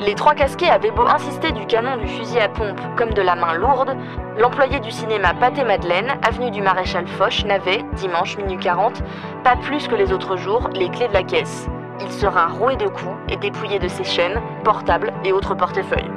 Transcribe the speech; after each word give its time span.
Les 0.00 0.14
trois 0.14 0.34
casquets 0.34 0.70
avaient 0.70 0.90
beau 0.90 1.06
insister 1.06 1.52
du 1.52 1.66
canon 1.66 1.98
du 1.98 2.06
fusil 2.06 2.40
à 2.40 2.48
pompe 2.48 2.80
comme 2.96 3.12
de 3.12 3.20
la 3.20 3.36
main 3.36 3.52
lourde, 3.52 3.94
l'employé 4.38 4.80
du 4.80 4.90
cinéma 4.90 5.34
Pâté 5.34 5.62
Madeleine, 5.62 6.18
avenue 6.26 6.50
du 6.50 6.62
Maréchal 6.62 7.06
Foch, 7.06 7.44
n'avait, 7.44 7.84
dimanche 7.96 8.38
minuit 8.38 8.56
40, 8.56 9.02
pas 9.44 9.56
plus 9.56 9.88
que 9.88 9.94
les 9.94 10.10
autres 10.10 10.38
jours, 10.38 10.70
les 10.72 10.88
clés 10.88 11.08
de 11.08 11.12
la 11.12 11.22
caisse. 11.22 11.68
Il 12.00 12.10
sera 12.10 12.46
roué 12.46 12.76
de 12.76 12.88
coups 12.88 13.14
et 13.28 13.36
dépouillé 13.36 13.78
de 13.78 13.88
ses 13.88 14.04
chaînes, 14.04 14.40
portables 14.64 15.12
et 15.22 15.34
autres 15.34 15.54
portefeuilles. 15.54 16.10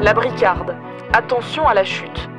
La 0.00 0.14
bricarde. 0.14 0.74
Attention 1.12 1.68
à 1.68 1.74
la 1.74 1.84
chute. 1.84 2.30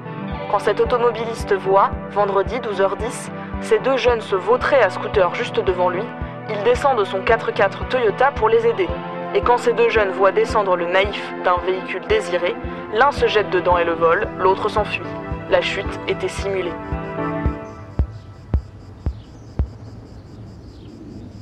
Quand 0.50 0.58
cet 0.58 0.80
automobiliste 0.80 1.54
voit, 1.54 1.92
vendredi 2.10 2.56
12h10, 2.56 3.30
ces 3.62 3.78
deux 3.80 3.98
jeunes 3.98 4.22
se 4.22 4.36
vautrer 4.36 4.82
à 4.82 4.90
scooter 4.90 5.36
juste 5.36 5.60
devant 5.60 5.90
lui, 5.90 6.04
il 6.50 6.64
descend 6.64 6.98
de 6.98 7.06
son 7.06 7.20
4x4 7.20 7.88
Toyota 7.90 8.32
pour 8.32 8.50
les 8.50 8.66
aider. 8.66 8.88
Et 9.36 9.42
quand 9.42 9.58
ces 9.58 9.74
deux 9.74 9.90
jeunes 9.90 10.12
voient 10.12 10.32
descendre 10.32 10.76
le 10.76 10.86
naïf 10.86 11.34
d'un 11.44 11.58
véhicule 11.66 12.04
désiré, 12.08 12.56
l'un 12.94 13.12
se 13.12 13.28
jette 13.28 13.50
dedans 13.50 13.78
et 13.78 13.86
le 13.86 13.94
vole, 13.94 14.28
l'autre 14.38 14.70
s'enfuit. 14.70 15.02
La 15.50 15.62
chute 15.62 15.86
était 16.08 16.28
simulée. 16.28 16.74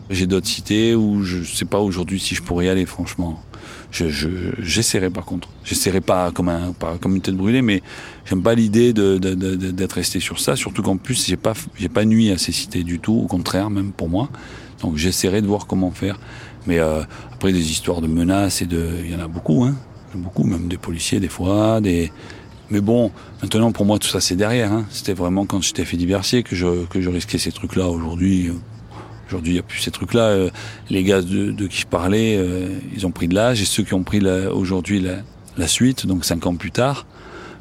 J'ai 0.10 0.28
d'autres 0.28 0.48
cités 0.48 0.94
où 0.94 1.24
je 1.24 1.44
sais 1.44 1.66
pas 1.66 1.80
aujourd'hui 1.80 2.20
si 2.20 2.36
je 2.36 2.44
pourrais 2.44 2.66
y 2.66 2.70
aller, 2.70 2.86
franchement. 2.86 3.42
Je, 3.92 4.10
je, 4.10 4.30
j'essaierai 4.60 5.10
par 5.10 5.26
contre. 5.26 5.50
J'essaierai 5.64 6.02
pas 6.02 6.32
comme 6.32 6.50
un, 6.50 6.74
comme 7.02 7.16
une 7.16 7.22
tête 7.22 7.36
brûlée, 7.36 7.62
mais 7.62 7.82
j'aime 8.26 8.42
pas 8.42 8.54
l'idée 8.54 8.94
d'être 8.94 9.94
resté 9.94 10.20
sur 10.20 10.40
ça. 10.40 10.56
Surtout 10.56 10.82
qu'en 10.82 10.98
plus, 10.98 11.26
j'ai 11.26 11.38
pas, 11.38 11.54
pas 11.94 12.06
nuit 12.06 12.32
à 12.32 12.38
ces 12.38 12.52
cités 12.52 12.84
du 12.84 13.00
tout. 13.00 13.22
Au 13.24 13.28
contraire, 13.28 13.70
même 13.70 13.92
pour 13.92 14.10
moi. 14.10 14.30
Donc 14.82 14.98
j'essaierai 14.98 15.42
de 15.42 15.48
voir 15.48 15.68
comment 15.68 15.92
faire. 15.92 16.20
Mais 16.68 16.80
euh, 16.80 17.02
après, 17.34 17.52
des 17.52 17.72
histoires 17.72 18.02
de 18.02 18.08
menaces 18.08 18.62
et 18.62 18.66
de, 18.66 18.90
il 19.04 19.12
y 19.12 19.16
en 19.16 19.20
a 19.20 19.28
beaucoup, 19.28 19.64
hein. 19.64 19.76
Beaucoup, 20.14 20.44
même 20.44 20.68
des 20.68 20.78
policiers 20.78 21.20
des 21.20 21.30
fois, 21.30 21.80
des. 21.80 22.12
Mais 22.70 22.82
bon, 22.82 23.12
maintenant 23.42 23.72
pour 23.72 23.86
moi 23.86 24.00
tout 24.00 24.08
ça 24.08 24.20
c'est 24.22 24.36
derrière. 24.36 24.72
Hein. 24.72 24.86
C'était 24.90 25.14
vraiment 25.14 25.46
quand 25.46 25.62
j'étais 25.62 25.86
fait 25.86 25.98
diversier 25.98 26.44
que 26.44 26.56
je 26.56 26.86
que 26.86 27.02
je 27.02 27.10
risquais 27.10 27.38
ces 27.38 27.52
trucs-là. 27.52 27.88
Aujourd'hui, 27.90 28.50
euh, 28.50 28.54
Aujourd'hui, 29.28 29.54
il 29.54 29.56
n'y 29.56 29.60
a 29.60 29.64
plus 29.64 29.80
ces 29.80 29.92
trucs-là. 29.92 30.24
Euh, 30.24 30.50
les 30.90 31.04
gars 31.06 31.22
de, 31.22 31.52
de 31.52 31.68
qui 31.68 31.82
je 31.82 31.88
parlais, 31.88 32.38
ils 32.94 33.08
ont 33.08 33.12
pris 33.12 33.30
de 33.30 33.36
l'âge. 33.36 33.62
Et 33.62 33.66
ceux 33.66 33.84
qui 33.84 33.94
ont 33.94 34.04
pris 34.04 34.20
aujourd'hui 34.20 35.00
la, 35.00 35.20
la 35.58 35.68
suite, 35.70 36.06
donc 36.06 36.26
5 36.26 36.48
ans 36.48 36.56
plus 36.56 36.72
tard, 36.72 37.06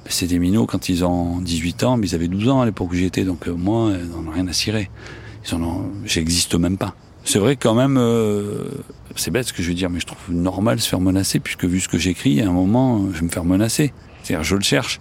ben, 0.05 0.11
c'est 0.11 0.27
des 0.27 0.41
minots 0.41 0.67
quand 0.67 0.89
ils 0.89 1.05
ont 1.05 1.41
18 1.41 1.85
ans, 1.85 1.97
mais 1.97 2.09
ils 2.09 2.15
avaient 2.17 2.27
12 2.27 2.49
ans 2.49 2.61
à 2.63 2.67
l'époque 2.67 2.91
où 2.91 2.95
j'y 2.95 3.05
étais. 3.05 3.23
Donc 3.23 3.47
moi, 3.47 3.93
ils 3.97 4.11
n'en 4.11 4.29
ont 4.29 4.33
rien 4.33 4.49
à 4.49 4.53
cirer. 4.53 4.91
Ils 5.49 5.55
en 5.55 5.93
j'existe 6.05 6.57
même 6.57 6.77
pas. 6.77 6.97
C'est 7.31 7.39
vrai 7.39 7.55
quand 7.55 7.77
même, 7.77 7.97
euh, 7.97 8.65
c'est 9.15 9.31
bête 9.31 9.47
ce 9.47 9.53
que 9.53 9.63
je 9.63 9.69
veux 9.69 9.75
dire, 9.75 9.89
mais 9.89 10.01
je 10.01 10.07
trouve 10.07 10.35
normal 10.35 10.79
de 10.79 10.81
se 10.81 10.89
faire 10.89 10.99
menacer, 10.99 11.39
puisque 11.39 11.65
vu 11.65 11.79
ce 11.79 11.87
que 11.87 11.97
j'écris, 11.97 12.41
à 12.41 12.49
un 12.49 12.53
moment, 12.53 13.07
je 13.13 13.21
vais 13.21 13.27
me 13.27 13.31
faire 13.31 13.45
menacer. 13.45 13.93
C'est-à-dire, 14.25 14.43
je 14.43 14.57
le 14.57 14.63
cherche. 14.63 14.99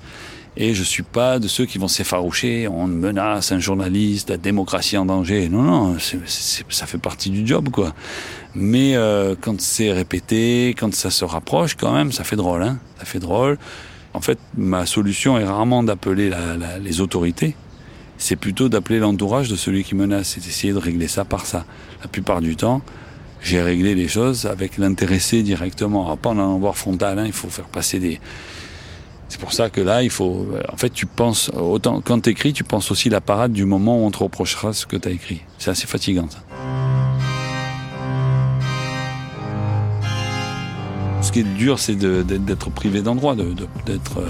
Et 0.55 0.75
je 0.75 0.83
suis 0.83 1.01
pas 1.01 1.39
de 1.39 1.47
ceux 1.47 1.65
qui 1.65 1.79
vont 1.79 1.87
s'effaroucher, 1.87 2.67
on 2.67 2.85
menace 2.85 3.51
un 3.51 3.57
journaliste, 3.57 4.29
la 4.29 4.37
démocratie 4.37 4.95
en 4.95 5.07
danger. 5.07 5.49
Non, 5.49 5.63
non, 5.63 5.97
ça 5.97 6.85
fait 6.85 6.99
partie 6.99 7.31
du 7.31 7.47
job, 7.47 7.69
quoi. 7.69 7.95
Mais 8.53 8.95
euh, 8.95 9.33
quand 9.41 9.59
c'est 9.59 9.91
répété, 9.91 10.75
quand 10.77 10.93
ça 10.93 11.09
se 11.09 11.25
rapproche, 11.25 11.73
quand 11.73 11.95
même, 11.95 12.11
ça 12.11 12.23
fait 12.23 12.35
drôle, 12.35 12.61
hein. 12.61 12.77
Ça 12.99 13.05
fait 13.05 13.19
drôle. 13.19 13.57
En 14.13 14.21
fait, 14.21 14.37
ma 14.55 14.85
solution 14.85 15.39
est 15.39 15.45
rarement 15.45 15.81
d'appeler 15.81 16.29
les 16.79 17.01
autorités. 17.01 17.55
C'est 18.21 18.35
plutôt 18.35 18.67
d'appeler 18.67 18.99
l'entourage 18.99 19.49
de 19.49 19.55
celui 19.55 19.83
qui 19.85 19.95
menace 19.95 20.37
et 20.37 20.41
d'essayer 20.41 20.73
de 20.73 20.77
régler 20.77 21.07
ça 21.07 21.23
par 21.23 21.45
ça. 21.45 21.65
La 22.01 22.09
plupart 22.09 22.41
du 22.41 22.57
temps, 22.57 22.81
j'ai 23.41 23.61
réglé 23.61 23.95
les 23.95 24.09
choses 24.09 24.45
avec 24.45 24.77
l'intéressé 24.77 25.41
directement. 25.41 26.03
Alors, 26.05 26.17
pas 26.17 26.29
en 26.31 26.37
allant 26.37 26.59
voir 26.59 26.75
frontal, 26.77 27.17
hein, 27.17 27.23
il 27.25 27.31
faut 27.31 27.47
faire 27.47 27.65
passer 27.69 27.97
des, 27.99 28.19
c'est 29.29 29.39
pour 29.39 29.53
ça 29.53 29.69
que 29.69 29.79
là, 29.79 30.03
il 30.03 30.09
faut. 30.09 30.47
En 30.71 30.75
fait, 30.75 30.89
tu 30.89 31.05
penses 31.05 31.49
autant 31.55 32.01
quand 32.01 32.19
t'écris, 32.19 32.51
tu 32.51 32.65
penses 32.65 32.91
aussi 32.91 33.09
la 33.09 33.21
parade 33.21 33.53
du 33.53 33.63
moment 33.63 34.03
où 34.03 34.05
on 34.05 34.11
te 34.11 34.17
reprochera 34.19 34.73
ce 34.73 34.85
que 34.85 34.97
t'as 34.97 35.11
écrit. 35.11 35.39
C'est 35.57 35.71
assez 35.71 35.87
fatigant. 35.87 36.27
Ça. 36.29 36.39
Ce 41.21 41.31
qui 41.31 41.39
est 41.39 41.43
dur, 41.57 41.79
c'est 41.79 41.95
de- 41.95 42.21
d'être 42.23 42.69
privé 42.69 43.01
d'endroit, 43.01 43.35
de- 43.35 43.53
de- 43.53 43.67
euh, 44.17 44.25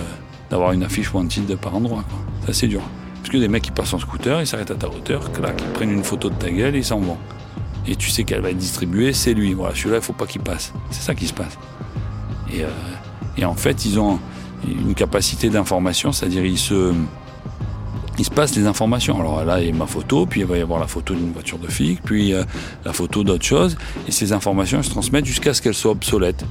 d'avoir 0.51 0.73
une 0.73 0.83
affiche 0.83 1.11
wanted 1.13 1.55
par 1.57 1.75
endroit. 1.75 2.03
C'est 2.43 2.49
assez 2.51 2.67
dur. 2.67 2.81
Parce 3.19 3.29
que 3.29 3.37
des 3.37 3.47
mecs 3.47 3.63
qui 3.63 3.71
passent 3.71 3.93
en 3.93 3.99
scooter, 3.99 4.41
ils 4.41 4.47
s'arrêtent 4.47 4.71
à 4.71 4.75
ta 4.75 4.87
hauteur, 4.87 5.31
clac, 5.31 5.61
ils 5.61 5.73
prennent 5.73 5.91
une 5.91 6.03
photo 6.03 6.29
de 6.29 6.35
ta 6.35 6.49
gueule 6.49 6.75
et 6.75 6.79
ils 6.79 6.85
s'en 6.85 6.99
vont. 6.99 7.17
Et 7.87 7.95
tu 7.95 8.09
sais 8.09 8.23
qu'elle 8.23 8.41
va 8.41 8.51
être 8.51 8.57
distribuée, 8.57 9.13
c'est 9.13 9.33
lui. 9.33 9.53
Voilà, 9.53 9.75
celui-là, 9.75 9.97
il 9.97 10.01
faut 10.01 10.13
pas 10.13 10.25
qu'il 10.25 10.41
passe. 10.41 10.73
C'est 10.91 11.01
ça 11.01 11.15
qui 11.15 11.27
se 11.27 11.33
passe. 11.33 11.57
Et, 12.53 12.63
euh, 12.63 12.67
et 13.37 13.45
en 13.45 13.55
fait, 13.55 13.85
ils 13.85 13.99
ont 13.99 14.19
une 14.67 14.93
capacité 14.93 15.49
d'information, 15.49 16.11
c'est-à-dire 16.11 16.45
ils 16.45 16.57
se, 16.57 16.93
se 18.23 18.29
passe 18.29 18.51
des 18.51 18.67
informations. 18.67 19.19
Alors 19.19 19.43
là, 19.43 19.59
il 19.61 19.67
y 19.67 19.71
a 19.71 19.73
ma 19.73 19.87
photo, 19.87 20.25
puis 20.25 20.41
il 20.41 20.45
va 20.45 20.57
y 20.57 20.61
avoir 20.61 20.79
la 20.79 20.87
photo 20.87 21.13
d'une 21.13 21.31
voiture 21.31 21.57
de 21.57 21.67
flic, 21.67 22.01
puis 22.03 22.33
euh, 22.33 22.43
la 22.85 22.93
photo 22.93 23.23
d'autre 23.23 23.45
chose, 23.45 23.77
et 24.07 24.11
ces 24.11 24.33
informations 24.33 24.79
elles 24.79 24.83
se 24.83 24.89
transmettent 24.89 25.25
jusqu'à 25.25 25.53
ce 25.53 25.61
qu'elles 25.61 25.73
soient 25.73 25.91
obsolètes. 25.91 26.43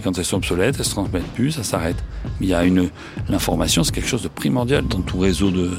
Et 0.00 0.02
quand 0.02 0.16
elles 0.16 0.24
sont 0.24 0.38
obsolètes, 0.38 0.76
elles 0.78 0.84
se 0.86 0.92
transmettent 0.92 1.30
plus, 1.34 1.50
ça 1.50 1.62
s'arrête. 1.62 2.02
Il 2.40 2.48
y 2.48 2.54
a 2.54 2.64
une, 2.64 2.88
l'information, 3.28 3.84
c'est 3.84 3.92
quelque 3.92 4.08
chose 4.08 4.22
de 4.22 4.28
primordial 4.28 4.86
dans 4.86 5.02
tout 5.02 5.18
réseau 5.18 5.50
de, 5.50 5.70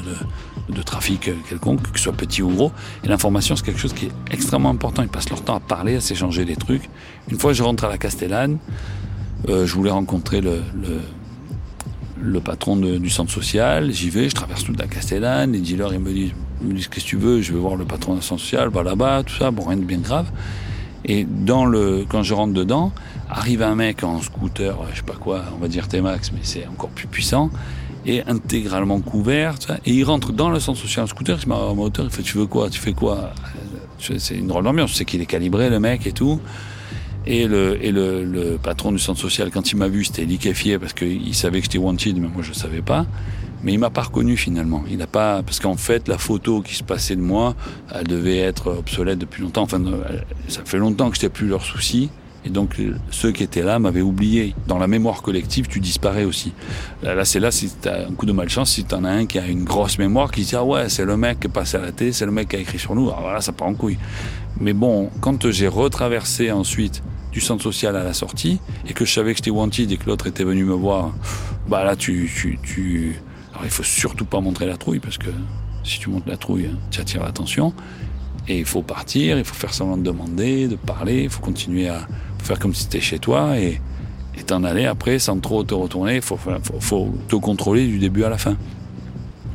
trafic 0.84 1.32
quelconque, 1.48 1.82
que 1.90 1.98
ce 1.98 2.04
soit 2.04 2.12
petit 2.12 2.40
ou 2.40 2.50
gros. 2.50 2.70
Et 3.02 3.08
l'information, 3.08 3.56
c'est 3.56 3.64
quelque 3.64 3.80
chose 3.80 3.92
qui 3.92 4.06
est 4.06 4.12
extrêmement 4.30 4.70
important. 4.70 5.02
Ils 5.02 5.08
passent 5.08 5.28
leur 5.28 5.42
temps 5.42 5.56
à 5.56 5.60
parler, 5.60 5.96
à 5.96 6.00
s'échanger 6.00 6.44
des 6.44 6.54
trucs. 6.54 6.88
Une 7.32 7.36
fois, 7.36 7.52
je 7.52 7.64
rentre 7.64 7.84
à 7.84 7.88
la 7.88 7.98
Castellane, 7.98 8.58
euh, 9.48 9.66
je 9.66 9.74
voulais 9.74 9.90
rencontrer 9.90 10.40
le, 10.40 10.62
le, 12.20 12.40
patron 12.40 12.76
du 12.76 13.10
centre 13.10 13.32
social, 13.32 13.90
j'y 13.90 14.08
vais, 14.08 14.28
je 14.28 14.36
traverse 14.36 14.62
toute 14.62 14.78
la 14.78 14.86
Castellane, 14.86 15.50
les 15.50 15.58
dealers 15.58 15.92
ils 15.94 15.98
me 15.98 16.12
disent, 16.12 16.32
ils 16.60 16.68
me 16.68 16.74
disent 16.74 16.86
qu'est-ce 16.86 17.06
que 17.06 17.10
tu 17.10 17.16
veux, 17.16 17.40
je 17.40 17.52
vais 17.52 17.58
voir 17.58 17.74
le 17.74 17.84
patron 17.84 18.14
du 18.14 18.22
centre 18.22 18.40
social, 18.40 18.68
va 18.68 18.84
là-bas, 18.84 19.24
tout 19.24 19.34
ça, 19.34 19.50
bon 19.50 19.64
rien 19.64 19.78
de 19.78 19.84
bien 19.84 19.98
grave. 19.98 20.30
Et 21.04 21.24
dans 21.24 21.64
le, 21.64 22.04
quand 22.08 22.22
je 22.22 22.34
rentre 22.34 22.54
dedans, 22.54 22.92
arrive 23.28 23.62
un 23.62 23.74
mec 23.74 24.04
en 24.04 24.20
scooter, 24.20 24.76
je 24.92 24.98
sais 24.98 25.02
pas 25.02 25.14
quoi, 25.14 25.42
on 25.54 25.58
va 25.58 25.68
dire 25.68 25.88
T-Max, 25.88 26.32
mais 26.32 26.40
c'est 26.42 26.66
encore 26.66 26.90
plus 26.90 27.08
puissant, 27.08 27.50
et 28.06 28.22
intégralement 28.22 29.00
couvert, 29.00 29.56
et 29.84 29.92
il 29.92 30.04
rentre 30.04 30.32
dans 30.32 30.50
le 30.50 30.60
centre 30.60 30.78
social 30.78 31.04
en 31.04 31.08
scooter, 31.08 31.38
il 31.38 31.42
se 31.42 31.48
met 31.48 31.54
à 31.54 31.72
hauteur, 31.72 32.04
il 32.04 32.10
fait 32.10 32.22
tu 32.22 32.38
veux 32.38 32.46
quoi, 32.46 32.70
tu 32.70 32.78
fais 32.78 32.92
quoi? 32.92 33.32
C'est 33.98 34.34
une 34.36 34.48
drôle 34.48 34.64
d'ambiance, 34.64 34.90
je 34.90 34.96
sais 34.96 35.04
qu'il 35.04 35.20
est 35.20 35.26
calibré 35.26 35.70
le 35.70 35.78
mec 35.78 36.06
et 36.06 36.12
tout. 36.12 36.40
Et 37.24 37.46
le, 37.46 37.78
et 37.84 37.92
le, 37.92 38.24
le 38.24 38.58
patron 38.60 38.90
du 38.90 38.98
centre 38.98 39.20
social, 39.20 39.52
quand 39.52 39.70
il 39.70 39.76
m'a 39.76 39.86
vu, 39.86 40.04
c'était 40.04 40.24
liquéfié 40.24 40.76
parce 40.80 40.92
qu'il 40.92 41.34
savait 41.36 41.60
que 41.60 41.66
j'étais 41.66 41.78
wanted, 41.78 42.18
mais 42.18 42.26
moi 42.26 42.42
je 42.42 42.52
savais 42.52 42.82
pas. 42.82 43.06
Mais 43.62 43.72
il 43.72 43.78
m'a 43.78 43.90
pas 43.90 44.02
reconnu 44.02 44.36
finalement. 44.36 44.82
Il 44.90 45.00
a 45.02 45.06
pas 45.06 45.42
parce 45.42 45.60
qu'en 45.60 45.76
fait 45.76 46.08
la 46.08 46.18
photo 46.18 46.62
qui 46.62 46.74
se 46.74 46.82
passait 46.82 47.16
de 47.16 47.20
moi, 47.20 47.54
elle 47.94 48.06
devait 48.06 48.38
être 48.38 48.68
obsolète 48.78 49.18
depuis 49.18 49.42
longtemps. 49.42 49.62
Enfin, 49.62 49.80
ça 50.48 50.62
fait 50.64 50.78
longtemps 50.78 51.10
que 51.10 51.16
j'étais 51.16 51.28
plus 51.28 51.46
leur 51.46 51.62
souci. 51.62 52.10
Et 52.44 52.50
donc 52.50 52.76
ceux 53.10 53.30
qui 53.30 53.44
étaient 53.44 53.62
là 53.62 53.78
m'avaient 53.78 54.00
oublié. 54.00 54.54
Dans 54.66 54.78
la 54.78 54.88
mémoire 54.88 55.22
collective, 55.22 55.68
tu 55.68 55.78
disparais 55.78 56.24
aussi. 56.24 56.52
Là, 57.02 57.24
c'est 57.24 57.38
là, 57.38 57.52
si 57.52 57.70
t'as 57.70 58.08
un 58.08 58.14
coup 58.14 58.26
de 58.26 58.32
malchance, 58.32 58.72
si 58.72 58.82
t'en 58.82 59.04
as 59.04 59.10
un 59.10 59.26
qui 59.26 59.38
a 59.38 59.46
une 59.46 59.62
grosse 59.62 59.96
mémoire, 59.98 60.32
qui 60.32 60.42
dit 60.42 60.56
ah 60.56 60.64
ouais, 60.64 60.88
c'est 60.88 61.04
le 61.04 61.16
mec 61.16 61.38
qui 61.38 61.46
est 61.46 61.50
passé 61.50 61.76
à 61.76 61.80
la 61.80 61.92
télé, 61.92 62.12
c'est 62.12 62.26
le 62.26 62.32
mec 62.32 62.48
qui 62.48 62.56
a 62.56 62.58
écrit 62.58 62.80
sur 62.80 62.96
nous. 62.96 63.08
Alors 63.10 63.22
voilà, 63.22 63.40
ça 63.40 63.52
part 63.52 63.68
en 63.68 63.74
couille. 63.74 63.98
Mais 64.60 64.72
bon, 64.72 65.10
quand 65.20 65.50
j'ai 65.50 65.68
retraversé 65.68 66.50
ensuite 66.50 67.02
du 67.30 67.40
centre 67.40 67.62
social 67.62 67.96
à 67.96 68.04
la 68.04 68.12
sortie 68.12 68.60
et 68.88 68.92
que 68.92 69.04
je 69.04 69.12
savais 69.12 69.32
que 69.32 69.38
j'étais 69.38 69.50
wanted 69.50 69.90
et 69.90 69.96
que 69.96 70.06
l'autre 70.06 70.26
était 70.26 70.44
venu 70.44 70.64
me 70.64 70.74
voir, 70.74 71.12
bah 71.68 71.84
là 71.84 71.96
tu, 71.96 72.30
tu, 72.34 72.58
tu... 72.62 73.16
Il 73.62 73.70
faut 73.70 73.82
surtout 73.82 74.24
pas 74.24 74.40
montrer 74.40 74.66
la 74.66 74.76
trouille 74.76 75.00
parce 75.00 75.18
que 75.18 75.30
si 75.84 75.98
tu 75.98 76.10
montres 76.10 76.28
la 76.28 76.36
trouille, 76.36 76.70
tu 76.90 77.00
attires 77.00 77.22
l'attention. 77.22 77.72
Et 78.48 78.58
il 78.58 78.64
faut 78.64 78.82
partir, 78.82 79.38
il 79.38 79.44
faut 79.44 79.54
faire 79.54 79.72
semblant 79.72 79.96
de 79.96 80.02
demander, 80.02 80.66
de 80.66 80.76
parler, 80.76 81.22
il 81.24 81.30
faut 81.30 81.42
continuer 81.42 81.88
à 81.88 82.06
faire 82.42 82.58
comme 82.58 82.74
si 82.74 82.82
c'était 82.84 83.00
chez 83.00 83.18
toi 83.18 83.56
et 83.56 83.80
t'en 84.46 84.64
aller 84.64 84.86
après 84.86 85.18
sans 85.18 85.38
trop 85.38 85.62
te 85.62 85.74
retourner. 85.74 86.16
Il 86.16 86.22
faut, 86.22 86.38
te 87.28 87.36
contrôler 87.36 87.86
du 87.86 87.98
début 87.98 88.24
à 88.24 88.28
la 88.28 88.38
fin. 88.38 88.56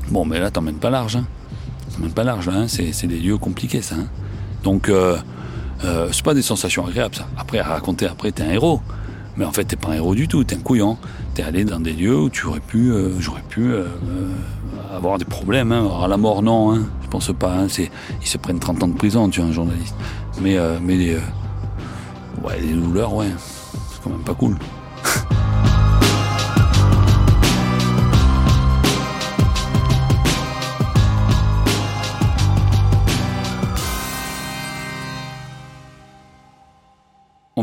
Bon, 0.10 0.26
mais 0.26 0.40
là, 0.40 0.52
t'emmènes 0.52 0.80
pas 0.80 0.90
large. 0.90 1.18
Hein. 1.18 1.26
T'emmènes 1.94 2.14
pas 2.14 2.24
large, 2.24 2.48
hein. 2.50 2.68
c'est 2.68 3.08
des 3.08 3.20
lieux 3.20 3.38
compliqués, 3.38 3.82
ça. 3.82 3.96
Hein. 3.96 4.08
Donc, 4.64 4.90
euh, 4.90 5.18
euh, 5.84 6.10
c'est 6.12 6.24
pas 6.24 6.34
des 6.34 6.42
sensations 6.42 6.86
agréables. 6.86 7.18
Après, 7.38 7.60
à 7.60 7.64
raconter, 7.66 8.08
après, 8.08 8.32
t'es 8.32 8.44
un 8.44 8.52
héros. 8.52 8.82
Mais 9.36 9.46
en 9.46 9.52
fait, 9.52 9.66
t'es 9.66 9.76
pas 9.76 9.90
un 9.90 9.94
héros 9.94 10.16
du 10.16 10.28
tout, 10.28 10.44
t'es 10.44 10.56
un 10.56 10.60
couillon. 10.60 10.98
T'es 11.38 11.44
allé 11.44 11.66
dans 11.66 11.80
des 11.80 11.94
lieux 11.94 12.18
où 12.18 12.30
tu 12.32 12.48
aurais 12.48 12.60
pu, 12.60 12.92
euh, 12.92 13.12
j'aurais 13.20 13.44
pu 13.48 13.72
euh, 13.72 13.86
avoir 14.92 15.20
des 15.20 15.26
problèmes. 15.26 15.72
Hein. 15.72 15.88
à 16.04 16.08
la 16.08 16.18
mort, 16.18 16.42
non, 16.42 16.74
hein. 16.74 16.88
je 17.04 17.08
pense 17.10 17.32
pas. 17.32 17.54
Hein. 17.54 17.68
ils 17.78 18.28
se 18.28 18.40
prennent 18.40 18.58
30 18.58 18.82
ans 18.82 18.88
de 18.88 18.96
prison, 18.96 19.30
tu 19.30 19.42
es 19.42 19.44
un 19.44 19.52
journaliste. 19.52 19.94
Mais, 20.42 20.58
mais 20.82 20.96
les, 20.96 21.18
ouais, 22.44 22.60
douleurs, 22.74 23.14
ouais, 23.14 23.28
c'est 23.38 24.02
quand 24.04 24.10
même 24.10 24.24
pas 24.24 24.34
cool. 24.34 24.56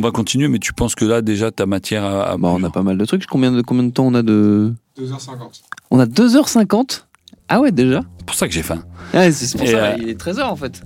Va 0.04 0.10
continuer, 0.12 0.48
mais 0.48 0.58
tu 0.58 0.72
penses 0.72 0.94
que 0.94 1.04
là, 1.04 1.22
déjà, 1.22 1.50
ta 1.50 1.66
matière 1.66 2.04
à. 2.04 2.36
Bah, 2.36 2.48
on 2.52 2.62
a 2.62 2.70
pas 2.70 2.82
mal 2.82 2.96
de 2.96 3.04
trucs. 3.04 3.26
Combien 3.26 3.50
de, 3.52 3.62
combien 3.62 3.82
de 3.84 3.90
temps 3.90 4.06
on 4.06 4.14
a 4.14 4.22
de. 4.22 4.72
2h50. 4.98 5.62
On 5.90 5.98
a 5.98 6.06
2h50 6.06 7.04
Ah 7.48 7.60
ouais, 7.60 7.72
déjà 7.72 8.02
C'est 8.18 8.26
pour 8.26 8.36
ça 8.36 8.46
que 8.46 8.54
j'ai 8.54 8.62
faim. 8.62 8.82
Ouais, 9.12 9.32
c'est 9.32 9.58
pour 9.58 9.66
ça, 9.66 9.76
euh, 9.76 9.96
il 9.98 10.08
est 10.08 10.20
13h 10.20 10.42
en 10.44 10.56
fait. 10.56 10.82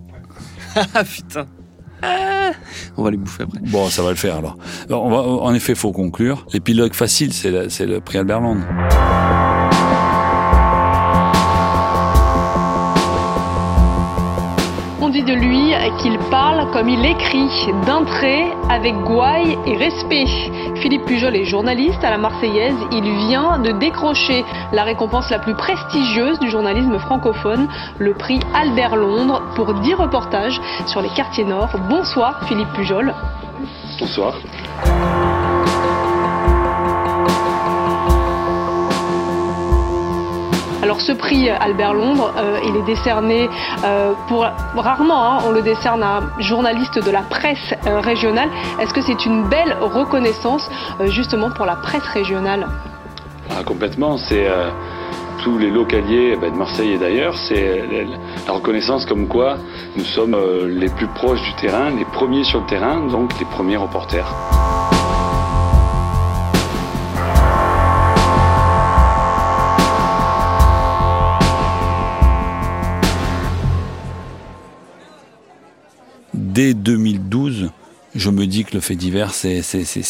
Ah 0.95 1.03
putain. 1.03 1.47
Ah, 2.03 2.53
on 2.97 3.03
va 3.03 3.11
les 3.11 3.17
bouffer 3.17 3.43
après. 3.43 3.59
Bon, 3.63 3.89
ça 3.89 4.03
va 4.03 4.11
le 4.11 4.17
faire 4.17 4.37
alors. 4.37 4.57
on 4.91 5.11
va, 5.11 5.17
en 5.23 5.53
effet, 5.55 5.75
faut 5.75 5.91
conclure. 5.93 6.47
L'épilogue 6.53 6.95
facile, 6.95 7.33
c'est 7.33 7.51
le 7.51 8.01
prix 8.01 8.19
Albert 8.19 8.41
Londres. 15.01 15.25
de 15.25 15.33
lui 15.33 15.73
qu'il 16.03 16.19
parle 16.31 16.71
comme 16.71 16.89
il 16.89 17.05
écrit, 17.05 17.49
d'un 17.87 18.05
trait, 18.05 18.47
avec 18.69 18.95
gouaille 19.03 19.59
et 19.67 19.77
respect. 19.77 20.27
Philippe 20.77 21.05
Pujol 21.07 21.35
est 21.37 21.45
journaliste 21.45 22.03
à 22.05 22.11
la 22.11 22.19
Marseillaise. 22.19 22.77
Il 22.93 23.05
vient 23.27 23.59
de 23.59 23.73
décrocher 23.73 24.45
la 24.73 24.85
récompense 24.85 25.31
la 25.31 25.39
plus 25.39 25.55
prestigieuse 25.55 26.39
du 26.39 26.51
journalisme 26.51 26.99
francophone, 26.99 27.69
le 27.99 28.15
prix 28.15 28.41
Albert 28.55 28.97
Londres, 28.97 29.43
pour 29.55 29.75
10 29.75 29.95
reportages 29.95 30.61
sur 30.87 31.01
les 31.01 31.11
quartiers 31.11 31.45
nord. 31.45 31.71
Bonsoir 31.89 32.47
Philippe 32.47 32.73
Pujol. 32.75 33.15
Bonsoir. 33.99 34.35
Alors 40.89 41.03
ce 41.03 41.13
prix 41.13 41.51
Albert 41.51 41.93
Londres, 41.93 42.33
euh, 42.39 42.61
il 42.67 42.75
est 42.75 42.83
décerné 42.83 43.51
euh, 43.85 44.15
pour 44.27 44.47
rarement, 44.75 45.23
hein, 45.23 45.39
on 45.47 45.51
le 45.51 45.61
décerne 45.61 46.03
à 46.03 46.17
un 46.17 46.41
journaliste 46.41 46.99
de 47.05 47.11
la 47.11 47.21
presse 47.21 47.75
euh, 47.87 48.01
régionale. 48.01 48.49
Est-ce 48.81 48.95
que 48.95 49.03
c'est 49.03 49.27
une 49.27 49.47
belle 49.51 49.77
reconnaissance 49.83 50.67
justement 51.09 51.51
pour 51.51 51.67
la 51.67 51.77
presse 51.77 52.07
régionale? 52.15 52.67
Ah, 53.51 53.63
Complètement, 53.67 54.17
c'est 54.17 54.49
tous 55.45 55.59
les 55.59 55.69
localiers 55.69 56.33
eh 56.33 56.37
ben, 56.37 56.55
de 56.55 56.57
Marseille 56.57 56.93
et 56.93 56.99
d'ailleurs, 56.99 57.37
c'est 57.37 57.85
la 58.47 58.53
reconnaissance 58.55 59.05
comme 59.05 59.29
quoi 59.29 59.59
nous 59.95 60.05
sommes 60.05 60.35
les 60.69 60.89
plus 60.89 61.09
proches 61.09 61.43
du 61.43 61.53
terrain, 61.57 61.91
les 61.91 62.07
premiers 62.07 62.45
sur 62.45 62.61
le 62.61 62.67
terrain, 62.67 63.07
donc 63.09 63.39
les 63.39 63.45
premiers 63.45 63.77
reporters. 63.77 64.25
Dès 76.59 76.75
2012, 76.75 77.71
je 78.17 78.31
me 78.31 78.45
dis 78.45 78.65
que 78.65 78.75
le 78.75 78.81
fait 78.81 78.97
divers, 78.97 79.33
c'est 79.33 79.63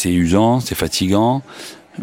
usant, 0.05 0.59
c'est 0.59 0.73
fatigant. 0.73 1.43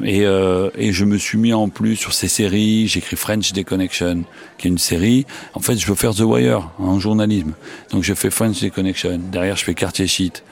Euh, 0.05 0.71
et, 0.79 0.93
je 0.93 1.05
me 1.05 1.19
suis 1.19 1.37
mis 1.37 1.53
en 1.53 1.69
plus 1.69 1.97
sur 1.97 2.13
ces 2.13 2.29
séries. 2.29 2.87
J'écris 2.87 3.17
French 3.17 3.53
Deconnection, 3.53 4.23
qui 4.57 4.69
est 4.69 4.71
une 4.71 4.79
série. 4.79 5.27
En 5.55 5.61
fait, 5.61 5.77
je 5.77 5.87
veux 5.89 5.97
faire 5.97 6.15
The 6.15 6.21
Wire 6.21 6.71
en 6.79 7.01
journalisme. 7.01 7.55
Donc, 7.91 8.05
je 8.05 8.15
fais 8.15 8.31
French 8.31 8.61
Deconnection. 8.61 9.19
Derrière, 9.33 9.57
je 9.57 9.65
fais 9.65 9.75
Quartier 9.75 10.07
Sheet. 10.07 10.45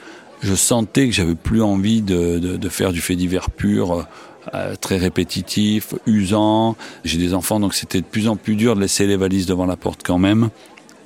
Je 0.42 0.56
sentais 0.56 1.06
que 1.06 1.14
j'avais 1.14 1.36
plus 1.36 1.62
envie 1.62 2.02
de, 2.02 2.58
faire 2.68 2.92
du 2.92 3.00
fait 3.00 3.14
divers 3.14 3.48
pur, 3.48 4.08
euh, 4.54 4.74
très 4.80 4.96
répétitif, 4.96 5.94
usant. 6.06 6.74
J'ai 7.04 7.18
des 7.18 7.32
enfants, 7.32 7.60
donc 7.60 7.74
c'était 7.74 8.00
de 8.00 8.06
plus 8.06 8.26
en 8.26 8.34
plus 8.34 8.56
dur 8.56 8.74
de 8.74 8.80
laisser 8.80 9.06
les 9.06 9.16
valises 9.16 9.46
devant 9.46 9.66
la 9.66 9.76
porte 9.76 10.00
quand 10.04 10.18
même. 10.18 10.50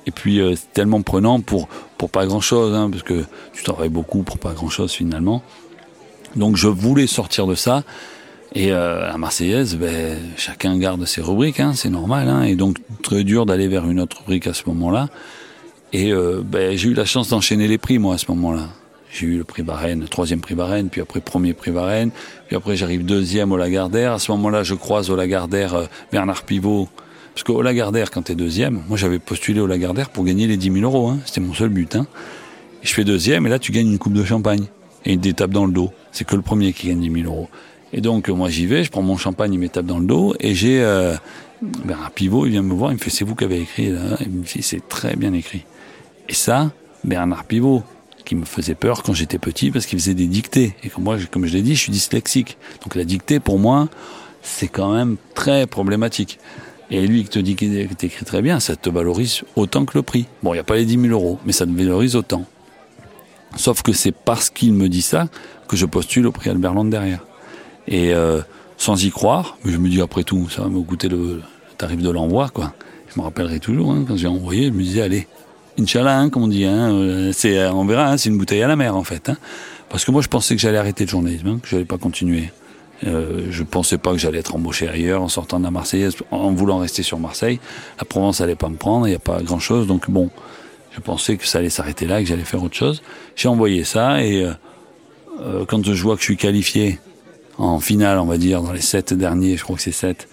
Et 0.05 0.11
puis 0.11 0.39
euh, 0.39 0.55
c'est 0.55 0.73
tellement 0.73 1.01
prenant 1.01 1.39
pour 1.39 1.67
pour 1.97 2.09
pas 2.09 2.25
grand 2.25 2.41
chose, 2.41 2.73
hein, 2.73 2.89
parce 2.89 3.03
que 3.03 3.25
tu 3.53 3.63
travailles 3.63 3.89
beaucoup 3.89 4.23
pour 4.23 4.37
pas 4.37 4.53
grand 4.53 4.69
chose 4.69 4.91
finalement. 4.91 5.43
Donc 6.35 6.55
je 6.55 6.67
voulais 6.67 7.07
sortir 7.07 7.47
de 7.47 7.55
ça. 7.55 7.83
Et 8.55 8.71
euh, 8.71 9.07
la 9.07 9.17
Marseillaise, 9.17 9.75
ben, 9.75 10.17
chacun 10.35 10.77
garde 10.77 11.05
ses 11.05 11.21
rubriques, 11.21 11.59
hein, 11.59 11.73
c'est 11.75 11.89
normal. 11.89 12.27
Hein, 12.27 12.43
et 12.43 12.55
donc 12.55 12.77
très 13.03 13.23
dur 13.23 13.45
d'aller 13.45 13.67
vers 13.67 13.87
une 13.87 13.99
autre 13.99 14.19
rubrique 14.19 14.47
à 14.47 14.53
ce 14.53 14.63
moment-là. 14.67 15.09
Et 15.93 16.11
euh, 16.11 16.41
ben, 16.43 16.75
j'ai 16.75 16.89
eu 16.89 16.93
la 16.93 17.05
chance 17.05 17.29
d'enchaîner 17.29 17.67
les 17.67 17.77
prix 17.77 17.99
moi 17.99 18.15
à 18.15 18.17
ce 18.17 18.25
moment-là. 18.29 18.69
J'ai 19.11 19.25
eu 19.25 19.37
le 19.37 19.43
prix 19.43 19.63
Barène, 19.63 20.05
troisième 20.07 20.39
prix 20.39 20.55
Barène, 20.55 20.89
puis 20.89 21.01
après 21.01 21.19
premier 21.19 21.53
prix 21.53 21.71
Barène, 21.71 22.11
puis 22.47 22.55
après 22.55 22.75
j'arrive 22.75 23.03
deuxième 23.03 23.51
au 23.51 23.57
Lagardère. 23.57 24.13
À 24.13 24.19
ce 24.19 24.31
moment-là, 24.31 24.61
je 24.61 24.75
croise 24.75 25.09
au 25.09 25.15
Lagardère 25.15 25.87
Bernard 26.11 26.43
Pivot, 26.43 26.87
parce 27.33 27.43
qu'au 27.43 27.61
Lagardère, 27.61 28.11
quand 28.11 28.23
tu 28.23 28.31
es 28.31 28.35
deuxième, 28.35 28.81
moi 28.87 28.97
j'avais 28.97 29.19
postulé 29.19 29.59
au 29.59 29.67
Lagardère 29.67 30.09
pour 30.09 30.23
gagner 30.23 30.47
les 30.47 30.57
10 30.57 30.71
000 30.71 30.83
euros. 30.83 31.09
Hein. 31.09 31.19
C'était 31.25 31.41
mon 31.41 31.53
seul 31.53 31.69
but. 31.69 31.95
Hein. 31.95 32.07
je 32.81 32.93
fais 32.93 33.03
deuxième 33.03 33.45
et 33.47 33.49
là 33.49 33.59
tu 33.59 33.71
gagnes 33.71 33.91
une 33.91 33.97
coupe 33.97 34.13
de 34.13 34.23
champagne 34.23 34.65
et 35.05 35.13
une 35.13 35.25
étape 35.25 35.51
dans 35.51 35.65
le 35.65 35.71
dos. 35.71 35.91
C'est 36.11 36.25
que 36.25 36.35
le 36.35 36.41
premier 36.41 36.73
qui 36.73 36.87
gagne 36.87 36.99
10 36.99 37.21
000 37.21 37.33
euros. 37.33 37.49
Et 37.93 38.01
donc 38.01 38.29
moi 38.29 38.49
j'y 38.49 38.65
vais, 38.65 38.83
je 38.83 38.91
prends 38.91 39.01
mon 39.01 39.17
champagne, 39.17 39.53
il 39.53 39.59
m'étape 39.59 39.85
dans 39.85 39.99
le 39.99 40.05
dos 40.05 40.35
et 40.39 40.53
j'ai 40.53 40.81
euh, 40.81 41.15
Bernard 41.61 42.11
Pivot, 42.11 42.45
il 42.45 42.51
vient 42.51 42.61
me 42.61 42.73
voir, 42.73 42.91
il 42.91 42.95
me 42.95 42.99
fait 42.99 43.09
c'est 43.09 43.25
vous 43.25 43.35
qui 43.35 43.43
avez 43.43 43.61
écrit 43.61 43.89
là. 43.89 44.17
Il 44.21 44.29
me 44.29 44.43
dit 44.43 44.61
c'est 44.61 44.87
très 44.87 45.15
bien 45.15 45.33
écrit. 45.33 45.65
Et 46.27 46.33
ça, 46.33 46.71
Bernard 47.03 47.45
Pivot, 47.45 47.83
qui 48.25 48.35
me 48.35 48.45
faisait 48.45 48.75
peur 48.75 49.01
quand 49.03 49.13
j'étais 49.13 49.39
petit 49.39 49.71
parce 49.71 49.85
qu'il 49.85 49.99
faisait 49.99 50.13
des 50.13 50.27
dictées. 50.27 50.75
Et 50.83 50.89
comme 50.89 51.03
moi, 51.03 51.17
comme 51.31 51.45
je 51.45 51.53
l'ai 51.53 51.61
dit, 51.61 51.75
je 51.75 51.81
suis 51.81 51.91
dyslexique. 51.91 52.57
Donc 52.83 52.95
la 52.95 53.03
dictée 53.03 53.39
pour 53.39 53.57
moi, 53.57 53.89
c'est 54.41 54.67
quand 54.67 54.93
même 54.93 55.17
très 55.33 55.65
problématique. 55.65 56.39
Et 56.91 57.05
lui 57.05 57.23
qui 57.23 57.29
te 57.29 57.39
dit 57.39 57.55
qu'il 57.55 57.87
t'écrit 57.95 58.25
très 58.25 58.41
bien, 58.41 58.59
ça 58.59 58.75
te 58.75 58.89
valorise 58.89 59.43
autant 59.55 59.85
que 59.85 59.97
le 59.97 60.01
prix. 60.01 60.25
Bon, 60.41 60.53
il 60.53 60.55
n'y 60.55 60.61
a 60.61 60.63
pas 60.63 60.75
les 60.75 60.85
10 60.85 60.99
000 60.99 61.13
euros, 61.13 61.39
mais 61.45 61.51
ça 61.51 61.65
te 61.65 61.71
valorise 61.71 62.15
autant. 62.15 62.45
Sauf 63.55 63.81
que 63.81 63.93
c'est 63.93 64.11
parce 64.11 64.49
qu'il 64.49 64.73
me 64.73 64.89
dit 64.89 65.01
ça 65.01 65.27
que 65.67 65.75
je 65.75 65.85
postule 65.85 66.27
au 66.27 66.31
prix 66.31 66.49
Albert 66.49 66.73
Land 66.73 66.85
derrière. 66.85 67.23
Et 67.87 68.13
euh, 68.13 68.41
sans 68.77 69.03
y 69.03 69.11
croire, 69.11 69.57
je 69.65 69.77
me 69.77 69.89
dis 69.89 70.01
après 70.01 70.23
tout, 70.23 70.49
ça 70.49 70.63
va 70.63 70.69
me 70.69 70.81
coûter 70.81 71.09
le 71.09 71.41
tarif 71.77 72.01
de 72.01 72.09
l'envoi, 72.09 72.49
quoi. 72.49 72.73
Je 73.13 73.19
me 73.19 73.23
rappellerai 73.23 73.59
toujours, 73.59 73.91
hein, 73.91 74.05
quand 74.07 74.15
j'ai 74.15 74.27
envoyé, 74.27 74.67
je 74.67 74.71
me 74.71 74.81
disais, 74.83 75.01
allez, 75.01 75.27
Inch'Allah, 75.79 76.19
hein, 76.19 76.29
comme 76.29 76.43
on 76.43 76.47
dit, 76.47 76.65
hein, 76.65 76.91
euh, 76.91 77.31
c'est, 77.33 77.65
on 77.67 77.85
verra, 77.85 78.11
hein, 78.11 78.17
c'est 78.17 78.29
une 78.29 78.37
bouteille 78.37 78.61
à 78.61 78.67
la 78.67 78.75
mer, 78.75 78.95
en 78.95 79.03
fait. 79.03 79.29
Hein. 79.29 79.37
Parce 79.89 80.05
que 80.05 80.11
moi, 80.11 80.21
je 80.21 80.27
pensais 80.27 80.55
que 80.55 80.61
j'allais 80.61 80.77
arrêter 80.77 81.05
le 81.05 81.09
journalisme, 81.09 81.47
hein, 81.47 81.59
que 81.61 81.67
j'allais 81.67 81.85
pas 81.85 81.97
continuer. 81.97 82.51
Euh, 83.05 83.47
je 83.49 83.63
pensais 83.63 83.97
pas 83.97 84.11
que 84.11 84.17
j'allais 84.17 84.39
être 84.39 84.55
embauché 84.55 84.87
ailleurs 84.87 85.21
en 85.21 85.29
sortant 85.29 85.59
de 85.59 85.63
la 85.63 85.71
Marseillaise, 85.71 86.15
en 86.31 86.51
voulant 86.51 86.79
rester 86.79 87.03
sur 87.03 87.19
Marseille. 87.19 87.59
La 87.97 88.05
Provence 88.05 88.41
allait 88.41 88.55
pas 88.55 88.69
me 88.69 88.75
prendre, 88.75 89.07
il 89.07 89.11
n'y 89.11 89.15
a 89.15 89.19
pas 89.19 89.41
grand 89.41 89.59
chose, 89.59 89.87
donc 89.87 90.09
bon, 90.09 90.29
je 90.91 90.99
pensais 90.99 91.37
que 91.37 91.47
ça 91.47 91.59
allait 91.59 91.69
s'arrêter 91.69 92.05
là, 92.07 92.21
que 92.21 92.27
j'allais 92.27 92.43
faire 92.43 92.63
autre 92.63 92.75
chose. 92.75 93.01
J'ai 93.35 93.47
envoyé 93.47 93.83
ça 93.83 94.23
et 94.23 94.43
euh, 94.43 94.51
euh, 95.41 95.65
quand 95.65 95.83
je 95.83 96.03
vois 96.03 96.15
que 96.15 96.21
je 96.21 96.25
suis 96.25 96.37
qualifié 96.37 96.99
en 97.57 97.79
finale, 97.79 98.17
on 98.19 98.25
va 98.25 98.37
dire, 98.37 98.61
dans 98.61 98.73
les 98.73 98.81
sept 98.81 99.13
derniers, 99.13 99.57
je 99.57 99.63
crois 99.63 99.75
que 99.75 99.81
c'est 99.81 99.91
sept, 99.91 100.27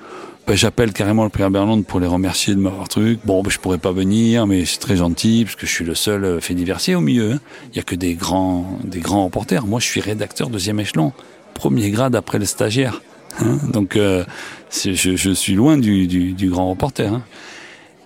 ben, 0.46 0.56
j'appelle 0.56 0.92
carrément 0.92 1.24
le 1.24 1.30
prix 1.30 1.42
Berlande 1.50 1.84
pour 1.84 1.98
les 1.98 2.06
remercier 2.06 2.54
de 2.54 2.60
m'avoir 2.60 2.88
truc. 2.88 3.18
Bon, 3.24 3.42
ben, 3.42 3.50
je 3.50 3.58
pourrais 3.58 3.78
pas 3.78 3.90
venir, 3.90 4.46
mais 4.46 4.64
c'est 4.64 4.78
très 4.78 4.96
gentil 4.96 5.44
parce 5.44 5.56
que 5.56 5.66
je 5.66 5.72
suis 5.72 5.84
le 5.84 5.96
seul 5.96 6.24
euh, 6.24 6.40
fait 6.40 6.54
diversier 6.54 6.94
au 6.94 7.00
milieu. 7.00 7.32
Hein. 7.32 7.40
Il 7.72 7.76
y 7.76 7.80
a 7.80 7.82
que 7.82 7.96
des 7.96 8.14
grands, 8.14 8.78
des 8.84 9.00
grands 9.00 9.24
reporters. 9.24 9.66
Moi, 9.66 9.80
je 9.80 9.86
suis 9.86 10.00
rédacteur 10.00 10.48
deuxième 10.48 10.78
échelon, 10.78 11.12
premier 11.56 11.90
grade 11.90 12.14
après 12.14 12.38
le 12.38 12.44
stagiaire. 12.44 13.00
Hein. 13.40 13.58
Donc, 13.72 13.96
euh, 13.96 14.24
je, 14.70 15.32
suis 15.32 15.54
loin 15.54 15.78
du, 15.78 16.36
grand 16.50 16.70
reporter. 16.70 17.12
Hein. 17.12 17.22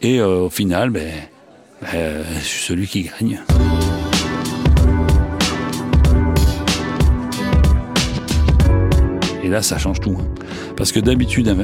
Et 0.03 0.21
euh, 0.21 0.43
au 0.43 0.51
final, 0.51 0.91
ben, 0.91 1.13
ben, 1.83 2.25
je 2.39 2.45
suis 2.45 2.63
celui 2.63 2.87
qui 2.87 3.03
gagne. 3.03 3.41
Et 9.43 9.49
là, 9.49 9.63
ça 9.63 9.79
change 9.79 10.01
tout. 10.01 10.17
Hein. 10.19 10.27
Parce 10.77 10.93
que 10.93 11.01
d'habitude, 11.01 11.55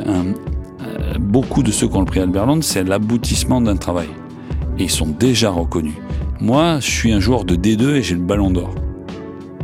beaucoup 1.21 1.63
de 1.63 1.71
ceux 1.71 1.89
qui 1.89 1.97
ont 1.97 2.01
le 2.01 2.07
prix 2.07 2.21
Albert 2.21 2.47
Londres, 2.47 2.65
c'est 2.65 2.85
l'aboutissement 2.85 3.61
d'un 3.61 3.77
travail. 3.77 4.09
Et 4.79 4.85
ils 4.85 4.91
sont 4.91 5.07
déjà 5.07 5.51
reconnus. 5.51 5.95
Moi, 6.41 6.81
je 6.81 6.91
suis 6.91 7.13
un 7.13 7.21
joueur 7.21 7.45
de 7.45 7.57
D2 7.57 7.95
et 7.95 8.03
j'ai 8.03 8.15
le 8.15 8.21
ballon 8.21 8.51
d'or. 8.51 8.75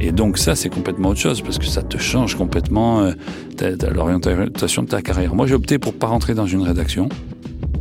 Et 0.02 0.10
donc 0.10 0.36
ça, 0.36 0.56
c'est 0.56 0.68
complètement 0.68 1.10
autre 1.10 1.20
chose 1.20 1.40
parce 1.42 1.58
que 1.58 1.66
ça 1.66 1.80
te 1.80 1.96
change 1.96 2.34
complètement 2.34 3.02
euh, 3.02 3.12
l'orientation 3.94 4.82
de 4.82 4.88
ta 4.88 5.00
carrière. 5.00 5.36
Moi, 5.36 5.46
j'ai 5.46 5.54
opté 5.54 5.78
pour 5.78 5.94
pas 5.94 6.08
rentrer 6.08 6.34
dans 6.34 6.46
une 6.46 6.62
rédaction. 6.62 7.08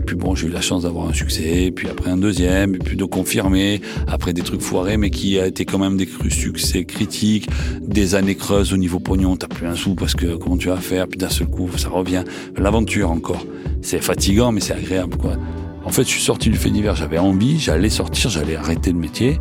Puis 0.06 0.16
bon, 0.16 0.36
j'ai 0.36 0.48
eu 0.48 0.52
la 0.52 0.62
chance 0.62 0.84
d'avoir 0.84 1.08
un 1.08 1.14
succès, 1.14 1.72
puis 1.76 1.88
après 1.90 2.12
un 2.12 2.18
deuxième, 2.18 2.76
et 2.76 2.78
puis 2.78 2.96
de 2.96 3.06
confirmer, 3.06 3.82
après 4.08 4.34
des 4.34 4.44
trucs 4.44 4.62
foirés, 4.62 4.98
mais 4.98 5.10
qui 5.10 5.40
a 5.40 5.48
été 5.48 5.66
quand 5.66 5.80
même 5.80 5.98
des 5.98 6.08
succès 6.30 6.86
critiques, 6.86 7.50
des 7.82 8.14
années 8.14 8.36
creuses 8.36 8.72
au 8.72 8.78
niveau 8.78 9.00
pognon, 9.00 9.36
t'as 9.36 9.48
plus 9.48 9.66
un 9.66 9.76
sou 9.76 9.96
parce 9.96 10.14
que 10.14 10.36
comment 10.36 10.58
tu 10.58 10.68
vas 10.68 10.78
faire, 10.78 11.08
puis 11.08 11.18
d'un 11.18 11.30
seul 11.30 11.48
coup, 11.48 11.70
ça 11.76 11.90
revient. 11.90 12.24
L'aventure 12.58 13.10
encore. 13.10 13.46
C'est 13.82 14.02
fatigant, 14.02 14.52
mais 14.52 14.60
c'est 14.60 14.74
agréable, 14.74 15.18
quoi. 15.18 15.38
En 15.86 15.90
fait, 15.90 16.04
je 16.04 16.10
suis 16.10 16.22
sorti 16.22 16.50
du 16.50 16.58
fait 16.58 16.70
divers, 16.70 16.96
j'avais 16.96 17.18
envie, 17.18 17.58
j'allais 17.58 17.90
sortir, 17.90 18.30
j'allais 18.30 18.56
arrêter 18.56 18.92
le 18.92 19.00
métier, 19.00 19.40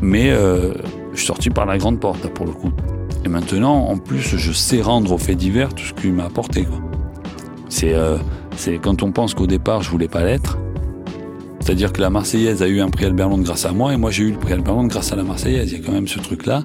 mais 0.00 0.30
euh, 0.30 0.72
je 1.18 1.24
suis 1.24 1.26
sorti 1.26 1.50
par 1.50 1.66
la 1.66 1.78
grande 1.78 1.98
porte, 1.98 2.28
pour 2.28 2.46
le 2.46 2.52
coup. 2.52 2.70
Et 3.24 3.28
maintenant, 3.28 3.88
en 3.88 3.98
plus, 3.98 4.36
je 4.36 4.52
sais 4.52 4.80
rendre 4.80 5.12
au 5.12 5.18
fait 5.18 5.34
divers 5.34 5.74
tout 5.74 5.84
ce 5.84 5.92
qu'il 5.92 6.12
m'a 6.12 6.24
apporté. 6.24 6.66
C'est 7.68 7.92
euh, 7.92 8.18
quand 8.80 9.02
on 9.02 9.10
pense 9.10 9.34
qu'au 9.34 9.48
départ, 9.48 9.82
je 9.82 9.90
voulais 9.90 10.08
pas 10.08 10.24
l'être. 10.24 10.58
C'est-à-dire 11.60 11.92
que 11.92 12.00
la 12.00 12.08
Marseillaise 12.08 12.62
a 12.62 12.68
eu 12.68 12.80
un 12.80 12.88
prix 12.88 13.04
Albert 13.04 13.28
Londres 13.28 13.44
grâce 13.44 13.66
à 13.66 13.72
moi 13.72 13.92
et 13.92 13.98
moi 13.98 14.10
j'ai 14.10 14.22
eu 14.22 14.30
le 14.30 14.38
prix 14.38 14.54
Albert 14.54 14.74
Londres 14.74 14.88
grâce 14.88 15.12
à 15.12 15.16
la 15.16 15.22
Marseillaise. 15.22 15.70
Il 15.70 15.78
y 15.78 15.82
a 15.82 15.84
quand 15.84 15.92
même 15.92 16.08
ce 16.08 16.18
truc-là 16.18 16.62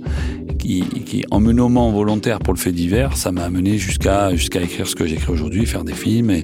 qui, 0.59 0.81
qui, 0.81 1.25
en 1.29 1.41
me 1.41 1.51
nommant 1.51 1.91
volontaire 1.91 2.39
pour 2.39 2.53
le 2.53 2.59
fait 2.59 2.71
divers, 2.71 3.17
ça 3.17 3.33
m'a 3.33 3.43
amené 3.43 3.77
jusqu'à 3.77 4.33
jusqu'à 4.33 4.61
écrire 4.61 4.87
ce 4.87 4.95
que 4.95 5.05
j'écris 5.05 5.33
aujourd'hui, 5.33 5.65
faire 5.65 5.83
des 5.83 5.93
films 5.93 6.29
et, 6.29 6.43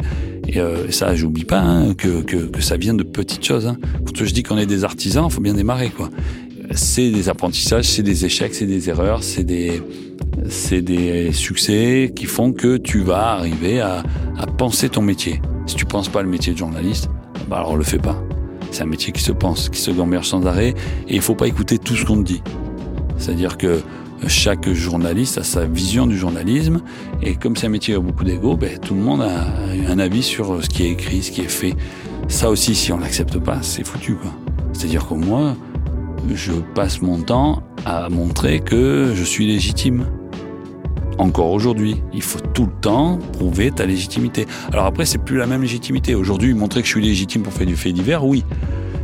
et, 0.50 0.60
euh, 0.60 0.92
ça, 0.92 1.16
j'oublie 1.16 1.46
pas 1.46 1.62
hein, 1.62 1.94
que, 1.94 2.22
que, 2.22 2.36
que, 2.36 2.62
ça 2.62 2.76
vient 2.76 2.96
de 2.96 3.04
petites 3.04 3.46
choses. 3.46 3.66
Hein. 3.66 3.78
Quand 4.06 4.26
je 4.26 4.34
dis 4.34 4.44
qu'on 4.44 4.58
est 4.58 4.66
des 4.66 4.84
artisans, 4.84 5.28
il 5.30 5.32
faut 5.32 5.42
bien 5.42 5.54
démarrer 5.54 5.90
quoi. 5.90 6.10
C'est 6.74 7.10
des 7.10 7.30
apprentissages, 7.30 7.86
c'est 7.86 8.04
des 8.04 8.26
échecs, 8.26 8.54
c'est 8.54 8.66
des 8.66 8.90
erreurs, 8.90 9.24
c'est 9.24 9.44
des 9.44 9.82
c'est 10.48 10.82
des 10.82 11.32
succès 11.32 12.12
qui 12.16 12.26
font 12.26 12.54
que 12.54 12.78
tu 12.78 13.00
vas 13.02 13.32
arriver 13.32 13.82
à, 13.82 14.04
à 14.38 14.46
penser 14.46 14.90
ton 14.90 15.02
métier. 15.02 15.42
Si 15.66 15.76
tu 15.76 15.86
penses 15.86 16.10
pas 16.10 16.22
le 16.22 16.30
métier 16.30 16.54
de 16.54 16.58
journaliste, 16.58 17.10
bah 17.50 17.58
alors 17.58 17.76
le 17.76 17.84
fais 17.84 17.98
pas. 17.98 18.22
C'est 18.72 18.84
un 18.84 18.88
métier 18.88 19.12
qui 19.12 19.22
se 19.22 19.32
pense, 19.32 19.70
qui 19.70 19.80
se 19.80 19.92
gamberge 19.92 20.28
sans 20.28 20.46
arrêt, 20.46 20.76
et 21.08 21.16
il 21.16 21.22
faut 21.22 21.36
pas 21.36 21.48
écouter 21.48 21.78
tout 21.78 21.96
ce 21.96 22.06
qu'on 22.06 22.18
te 22.18 22.28
dit. 22.28 22.42
C'est-à-dire 23.18 23.58
que 23.58 23.82
chaque 24.28 24.70
journaliste 24.72 25.38
a 25.38 25.44
sa 25.44 25.66
vision 25.66 26.06
du 26.06 26.18
journalisme, 26.18 26.82
et 27.22 27.36
comme 27.36 27.56
c'est 27.56 27.68
un 27.68 27.72
métier 27.72 27.94
qui 27.94 28.00
a 28.00 28.02
beaucoup 28.02 28.24
d'ego, 28.24 28.56
ben, 28.56 28.78
tout 28.78 28.94
le 28.94 29.02
monde 29.02 29.22
a 29.22 29.48
un 29.88 30.00
avis 30.00 30.24
sur 30.24 30.64
ce 30.64 30.70
qui 30.70 30.84
est 30.84 30.92
écrit, 30.92 31.24
ce 31.24 31.32
qui 31.32 31.42
est 31.42 31.50
fait. 31.50 31.74
Ça 32.28 32.50
aussi, 32.50 32.76
si 32.76 32.92
on 32.92 33.00
l'accepte 33.00 33.40
pas, 33.40 33.60
c'est 33.62 33.86
foutu, 33.86 34.16
quoi. 34.16 34.32
C'est-à-dire 34.74 35.08
que 35.08 35.16
moi, 35.16 35.56
je 36.34 36.54
passe 36.76 37.02
mon 37.02 37.22
temps 37.22 37.64
à 37.86 38.10
montrer 38.10 38.60
que 38.60 39.14
je 39.16 39.24
suis 39.24 39.48
légitime 39.48 40.06
encore 41.18 41.52
aujourd'hui. 41.52 42.02
Il 42.14 42.22
faut 42.22 42.40
tout 42.40 42.66
le 42.66 42.82
temps 42.82 43.18
prouver 43.34 43.72
ta 43.72 43.86
légitimité. 43.86 44.48
Alors 44.72 44.86
après, 44.86 45.06
c'est 45.06 45.18
plus 45.18 45.38
la 45.38 45.46
même 45.46 45.62
légitimité. 45.62 46.16
Aujourd'hui, 46.16 46.54
montrer 46.54 46.82
que 46.82 46.88
je 46.88 46.94
suis 46.94 47.02
légitime 47.02 47.44
pour 47.44 47.54
faire 47.54 47.68
du 47.68 47.76
fait 47.76 47.92
divers, 47.92 48.26
oui. 48.26 48.44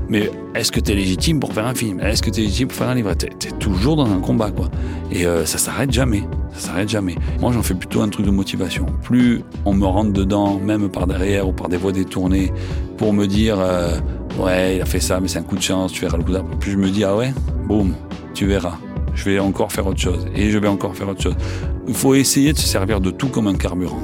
Mais 0.09 0.29
est-ce 0.53 0.71
que 0.71 0.79
tu 0.79 0.91
es 0.91 0.95
légitime 0.95 1.39
pour 1.39 1.53
faire 1.53 1.65
un 1.65 1.74
film? 1.74 2.00
Est-ce 2.00 2.21
que 2.21 2.29
tu 2.29 2.41
es 2.41 2.43
légitime 2.43 2.67
pour 2.67 2.77
faire 2.77 2.89
un 2.89 2.95
livre? 2.95 3.13
Tu 3.15 3.25
es, 3.25 3.51
toujours 3.59 3.95
dans 3.95 4.12
un 4.12 4.19
combat, 4.19 4.51
quoi. 4.51 4.69
Et 5.12 5.25
euh, 5.25 5.45
ça 5.45 5.57
s'arrête 5.57 5.91
jamais. 5.91 6.24
Ça 6.53 6.67
s'arrête 6.67 6.89
jamais. 6.89 7.15
Moi, 7.39 7.51
j'en 7.51 7.63
fais 7.63 7.74
plutôt 7.74 8.01
un 8.01 8.09
truc 8.09 8.25
de 8.25 8.31
motivation. 8.31 8.85
Plus 9.03 9.41
on 9.65 9.74
me 9.74 9.85
rentre 9.85 10.13
dedans, 10.13 10.59
même 10.59 10.89
par 10.89 11.07
derrière 11.07 11.47
ou 11.47 11.51
par 11.51 11.69
des 11.69 11.77
voies 11.77 11.91
détournées, 11.91 12.51
pour 12.97 13.13
me 13.13 13.25
dire 13.25 13.57
euh, 13.59 13.97
ouais, 14.39 14.77
il 14.77 14.81
a 14.81 14.85
fait 14.85 15.00
ça, 15.00 15.19
mais 15.19 15.27
c'est 15.27 15.39
un 15.39 15.43
coup 15.43 15.55
de 15.55 15.62
chance, 15.62 15.91
tu 15.91 16.01
verras 16.01 16.17
le 16.17 16.24
coup 16.24 16.33
d'après. 16.33 16.55
Plus 16.57 16.71
je 16.71 16.77
me 16.77 16.89
dis 16.89 17.03
ah 17.03 17.15
ouais, 17.15 17.33
boum, 17.67 17.93
tu 18.33 18.45
verras 18.45 18.77
je 19.15 19.29
vais 19.29 19.39
encore 19.39 19.71
faire 19.71 19.88
autre 19.88 20.00
chose, 20.00 20.27
et 20.35 20.51
je 20.51 20.57
vais 20.57 20.67
encore 20.67 20.95
faire 20.95 21.09
autre 21.09 21.21
chose. 21.21 21.35
Il 21.88 21.93
faut 21.93 22.13
essayer 22.13 22.53
de 22.53 22.57
se 22.57 22.67
servir 22.67 23.00
de 23.01 23.09
tout 23.12 23.29
comme 23.29 23.47
un 23.47 23.55
carburant, 23.55 24.03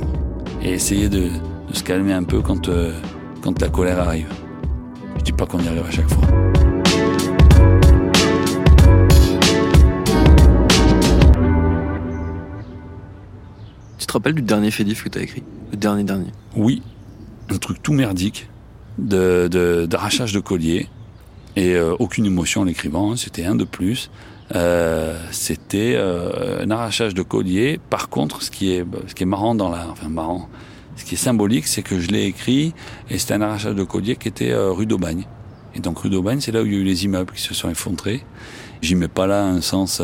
et 0.63 0.71
essayer 0.71 1.09
de, 1.09 1.29
se 1.73 1.83
calmer 1.83 2.13
un 2.13 2.23
peu 2.23 2.41
quand, 2.41 2.69
euh, 2.69 2.93
quand 3.41 3.61
la 3.61 3.69
colère 3.69 3.99
arrive. 3.99 4.27
Je 5.21 5.25
dis 5.25 5.33
pas 5.33 5.45
qu'on 5.45 5.59
y 5.59 5.67
arrive 5.67 5.85
à 5.87 5.91
chaque 5.91 6.09
fois. 6.09 6.23
Tu 13.99 14.07
te 14.07 14.13
rappelles 14.13 14.33
du 14.33 14.41
dernier 14.41 14.71
fait 14.71 14.83
que 14.83 15.09
tu 15.09 15.19
as 15.19 15.21
écrit? 15.21 15.43
Le 15.69 15.77
dernier 15.77 16.03
dernier? 16.03 16.31
Oui, 16.55 16.81
un 17.51 17.57
truc 17.57 17.83
tout 17.83 17.93
merdique 17.93 18.49
d'arrachage 18.97 20.33
de, 20.33 20.39
de 20.39 20.43
collier 20.43 20.89
et 21.55 21.75
euh, 21.75 21.93
aucune 21.99 22.25
émotion 22.25 22.61
en 22.61 22.63
l'écrivant, 22.63 23.11
hein. 23.11 23.15
c'était 23.15 23.45
un 23.45 23.53
de 23.53 23.63
plus. 23.63 24.09
Euh, 24.55 25.23
c'était 25.29 25.93
euh, 25.97 26.63
un 26.63 26.71
arrachage 26.71 27.13
de 27.13 27.21
collier. 27.21 27.79
Par 27.91 28.09
contre, 28.09 28.41
ce 28.41 28.49
qui 28.49 28.71
est, 28.71 28.83
ce 29.05 29.13
qui 29.13 29.21
est 29.21 29.27
marrant 29.27 29.53
dans 29.53 29.69
la, 29.69 29.87
enfin 29.87 30.09
marrant, 30.09 30.49
ce 30.95 31.05
qui 31.05 31.15
est 31.15 31.17
symbolique, 31.17 31.67
c'est 31.67 31.81
que 31.81 31.99
je 31.99 32.09
l'ai 32.09 32.25
écrit 32.25 32.73
et 33.09 33.17
c'était 33.17 33.33
un 33.33 33.41
arrachage 33.41 33.75
de 33.75 33.83
collier 33.83 34.15
qui 34.15 34.27
était 34.27 34.51
euh, 34.51 34.71
rue 34.71 34.85
d'Aubagne. 34.85 35.25
Et 35.75 35.79
donc 35.79 35.99
rue 35.99 36.09
d'Aubagne, 36.09 36.39
c'est 36.41 36.51
là 36.51 36.61
où 36.61 36.65
il 36.65 36.73
y 36.73 36.75
a 36.75 36.79
eu 36.79 36.83
les 36.83 37.05
immeubles 37.05 37.33
qui 37.33 37.41
se 37.41 37.53
sont 37.53 37.69
effondrés. 37.69 38.23
J'y 38.81 38.95
mets 38.95 39.07
pas 39.07 39.27
là 39.27 39.45
un 39.45 39.61
sens 39.61 40.01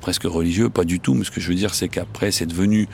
presque 0.00 0.24
religieux, 0.24 0.68
pas 0.68 0.84
du 0.84 1.00
tout. 1.00 1.14
Mais 1.14 1.24
ce 1.24 1.30
que 1.30 1.40
je 1.40 1.48
veux 1.48 1.54
dire, 1.54 1.72
c'est 1.72 1.88
qu'après, 1.88 2.30
c'est 2.30 2.44
devenu 2.44 2.88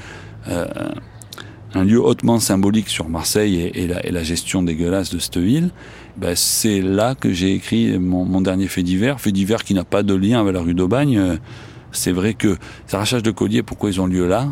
un 1.75 1.85
lieu 1.85 2.01
hautement 2.01 2.41
symbolique 2.41 2.89
sur 2.89 3.09
Marseille 3.09 3.71
et, 3.75 3.87
la, 3.87 4.23
gestion 4.23 4.63
dégueulasse 4.63 5.11
de 5.11 5.19
cette 5.19 5.39
ville, 5.39 5.71
ben 6.17 6.35
c'est 6.35 6.81
là 6.81 7.15
que 7.15 7.33
j'ai 7.33 7.53
écrit 7.53 7.99
mon, 7.99 8.25
mon, 8.25 8.41
dernier 8.41 8.69
fait 8.69 8.83
divers, 8.83 9.21
fait 9.21 9.33
divers 9.33 9.65
qui 9.65 9.75
n'a 9.75 9.85
pas 9.85 10.03
de 10.03 10.15
lien 10.15 10.41
avec 10.41 10.55
la 10.55 10.61
rue 10.61 10.75
d'Aubagne. 10.75 11.39
C'est 11.93 12.13
vrai 12.13 12.35
que 12.35 12.57
ces 12.87 12.97
arrachages 12.97 13.23
de 13.23 13.31
colliers, 13.31 13.63
pourquoi 13.63 13.91
ils 13.91 14.01
ont 14.01 14.07
lieu 14.07 14.27
là? 14.27 14.49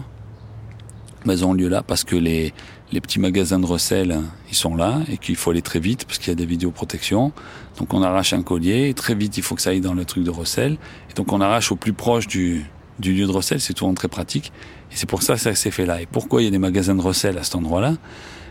Ils 1.33 1.45
ont 1.45 1.55
lieu 1.55 1.69
là 1.69 1.83
parce 1.83 2.05
que 2.05 2.17
les, 2.17 2.53
les 2.93 3.01
petits 3.01 3.19
magasins 3.19 3.59
de 3.59 3.67
recel, 3.67 4.21
ils 4.51 4.57
sont 4.57 4.77
là 4.77 5.01
et 5.11 5.17
qu'il 5.17 5.37
faut 5.37 5.51
aller 5.51 5.63
très 5.63 5.81
vite 5.81 6.05
parce 6.05 6.19
qu'il 6.19 6.29
y 6.29 6.33
a 6.33 6.35
des 6.35 6.47
vidéoprotections. 6.47 7.33
Donc 7.79 7.95
on 7.95 8.03
arrache 8.03 8.33
un 8.33 8.43
collier 8.43 8.89
et 8.89 8.95
très 8.95 9.15
vite 9.15 9.37
il 9.37 9.43
faut 9.43 9.55
que 9.55 9.63
ça 9.63 9.71
aille 9.71 9.81
dans 9.81 9.95
le 9.95 10.05
truc 10.05 10.25
de 10.25 10.31
recel. 10.31 10.77
Et 11.11 11.15
donc 11.15 11.33
on 11.33 11.41
arrache 11.41 11.73
au 11.73 11.77
plus 11.77 11.93
proche 11.93 12.27
du, 12.27 12.65
du 12.99 13.13
lieu 13.13 13.27
de 13.27 13.33
recel, 13.33 13.61
c'est 13.61 13.77
souvent 13.77 13.95
très 13.95 14.09
pratique. 14.09 14.53
Et 14.93 14.97
c'est 14.97 15.09
pour 15.09 15.23
ça 15.23 15.35
que 15.35 15.41
ça 15.41 15.55
s'est 15.55 15.71
fait 15.71 15.87
là. 15.87 16.01
Et 16.01 16.07
pourquoi 16.07 16.43
il 16.43 16.45
y 16.45 16.49
a 16.49 16.51
des 16.51 16.59
magasins 16.59 16.95
de 16.95 17.01
recel 17.03 17.39
à 17.39 17.43
cet 17.43 17.57
endroit-là? 17.57 17.97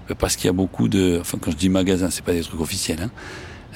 Ben, 0.10 0.16
Parce 0.16 0.36
qu'il 0.36 0.48
y 0.48 0.50
a 0.50 0.54
beaucoup 0.54 0.90
de... 0.90 1.20
Enfin, 1.22 1.38
quand 1.40 1.52
je 1.52 1.56
dis 1.56 1.70
magasins, 1.70 2.10
c'est 2.10 2.26
pas 2.26 2.34
des 2.34 2.42
trucs 2.42 2.60
officiels. 2.60 3.02
Hein. 3.02 3.12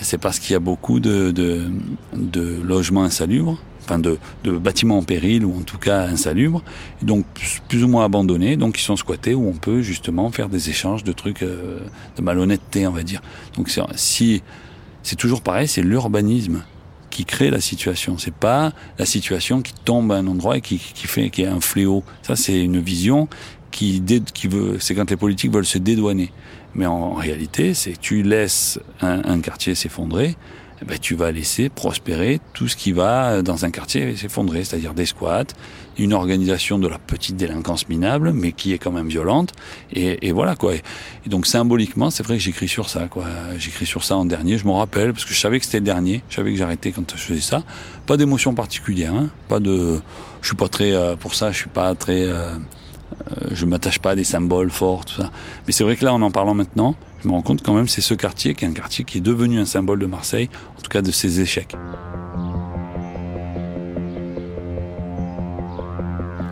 C'est 0.02 0.18
parce 0.18 0.40
qu'il 0.40 0.52
y 0.52 0.56
a 0.56 0.60
beaucoup 0.60 1.00
de, 1.00 1.32
de, 1.32 1.70
de 2.14 2.62
logements 2.62 3.04
insalubres, 3.04 3.58
enfin 3.88 4.00
de, 4.00 4.18
bâtiments 4.58 4.98
en 4.98 5.04
péril 5.04 5.46
ou 5.46 5.58
en 5.58 5.62
tout 5.62 5.78
cas 5.78 6.02
insalubres, 6.02 6.64
donc 7.02 7.26
plus 7.70 7.84
ou 7.84 7.88
moins 7.88 8.06
abandonnés, 8.06 8.58
donc 8.58 8.80
ils 8.80 8.84
sont 8.84 8.96
squattés 8.96 9.34
où 9.34 9.48
on 9.48 9.54
peut 9.54 9.82
justement 9.82 10.30
faire 10.32 10.50
des 10.50 10.70
échanges 10.70 11.04
de 11.04 11.12
trucs 11.12 11.44
euh, 11.44 11.80
de 12.18 12.22
malhonnêteté, 12.22 12.86
on 12.88 12.92
va 12.92 13.04
dire. 13.04 13.22
Donc 13.56 13.70
si 13.96 14.44
c'est 15.04 15.16
toujours 15.16 15.42
pareil, 15.42 15.68
c'est 15.68 15.84
l'urbanisme 15.84 16.64
qui 17.10 17.26
crée 17.26 17.50
la 17.50 17.62
situation. 17.62 18.18
C'est 18.18 18.34
pas 18.34 18.74
la 19.00 19.06
situation 19.06 19.62
qui 19.62 19.74
tombe 19.74 20.12
à 20.12 20.16
un 20.16 20.28
endroit 20.28 20.58
et 20.58 20.62
qui, 20.62 20.78
qui 20.78 21.08
fait 21.08 21.30
qui 21.30 21.44
est 21.44 21.48
un 21.48 21.62
fléau. 21.62 22.04
Ça, 22.22 22.36
c'est 22.36 22.62
une 22.62 22.80
vision 22.80 23.28
qui, 23.72 24.48
veut. 24.50 24.78
C'est 24.80 24.96
quand 24.96 25.10
les 25.10 25.18
politiques 25.18 25.52
veulent 25.52 25.66
se 25.66 25.78
dédouaner. 25.78 26.32
Mais 26.76 26.86
en, 26.86 27.14
réalité, 27.14 27.74
c'est 27.74 28.00
tu 28.00 28.24
laisses 28.24 28.80
un, 29.02 29.40
quartier 29.40 29.76
s'effondrer 29.76 30.36
ben, 30.86 30.98
tu 31.00 31.16
vas 31.16 31.32
laisser 31.32 31.70
prospérer 31.70 32.40
tout 32.54 32.68
ce 32.68 32.76
qui 32.76 32.92
va 32.92 33.42
dans 33.42 33.66
un 33.66 33.72
quartier 33.72 34.16
s'effondrer, 34.16 34.64
c'est-à-dire 34.64 34.94
des 34.94 35.06
squats, 35.06 35.46
une 35.98 36.14
organisation 36.14 36.78
de 36.78 36.88
la 36.88 37.00
petite 37.00 37.36
délinquance 37.36 37.90
minable, 37.90 38.32
mais 38.34 38.52
qui 38.52 38.74
est 38.74 38.78
quand 38.78 38.92
même 38.92 39.08
violente, 39.08 39.54
et, 39.92 40.28
et 40.28 40.32
voilà 40.32 40.56
quoi. 40.56 40.76
Et 40.76 40.82
donc 41.28 41.48
symboliquement, 41.48 42.10
c'est 42.10 42.24
vrai 42.24 42.38
que 42.38 42.44
j'écris 42.44 42.68
sur 42.68 42.90
ça, 42.90 43.08
quoi. 43.08 43.26
J'écris 43.58 43.86
sur 43.88 44.04
ça 44.04 44.16
en 44.16 44.26
dernier, 44.26 44.58
je 44.58 44.66
m'en 44.66 44.78
rappelle 44.78 45.14
parce 45.14 45.26
que 45.26 45.34
je 45.34 45.40
savais 45.40 45.60
que 45.60 45.66
c'était 45.66 45.80
le 45.80 45.86
dernier, 45.86 46.22
je 46.30 46.36
savais 46.36 46.52
que 46.52 46.58
j'arrêtais 46.58 46.92
quand 46.92 47.12
je 47.16 47.22
faisais 47.22 47.42
ça. 47.42 47.64
Pas 48.06 48.18
d'émotion 48.18 48.54
particulière, 48.54 49.16
hein, 49.16 49.30
pas 49.50 49.60
de, 49.60 50.00
je 50.42 50.48
suis 50.48 50.56
pas 50.56 50.70
très 50.70 50.94
euh, 50.94 51.16
pour 51.16 51.34
ça, 51.34 51.52
je 51.52 51.58
suis 51.58 51.70
pas 51.70 51.96
très 51.96 52.22
euh, 52.22 52.54
je 53.52 53.66
m'attache 53.66 54.00
pas 54.00 54.12
à 54.12 54.16
des 54.16 54.24
symboles 54.24 54.70
forts, 54.70 55.06
tout 55.06 55.22
ça. 55.22 55.32
Mais 55.66 55.74
c'est 55.74 55.84
vrai 55.84 55.96
que 55.96 56.06
là, 56.06 56.14
en 56.14 56.22
en 56.22 56.32
parlant 56.32 56.54
maintenant, 56.54 56.96
je 57.24 57.28
me 57.28 57.34
rends 57.34 57.42
compte 57.42 57.64
quand 57.64 57.74
même 57.74 57.88
c'est 57.88 58.02
ce 58.02 58.14
quartier 58.14 58.54
qui 58.54 58.66
est 58.66 58.68
un 58.68 58.74
quartier 58.74 59.06
qui 59.06 59.18
est 59.18 59.22
devenu 59.22 59.60
un 59.60 59.66
symbole 59.66 60.00
de 60.00 60.06
Marseille, 60.06 60.50
en 60.78 60.82
tout 60.82 60.90
cas 60.90 61.02
de 61.02 61.12
ses 61.12 61.40
échecs. 61.42 61.76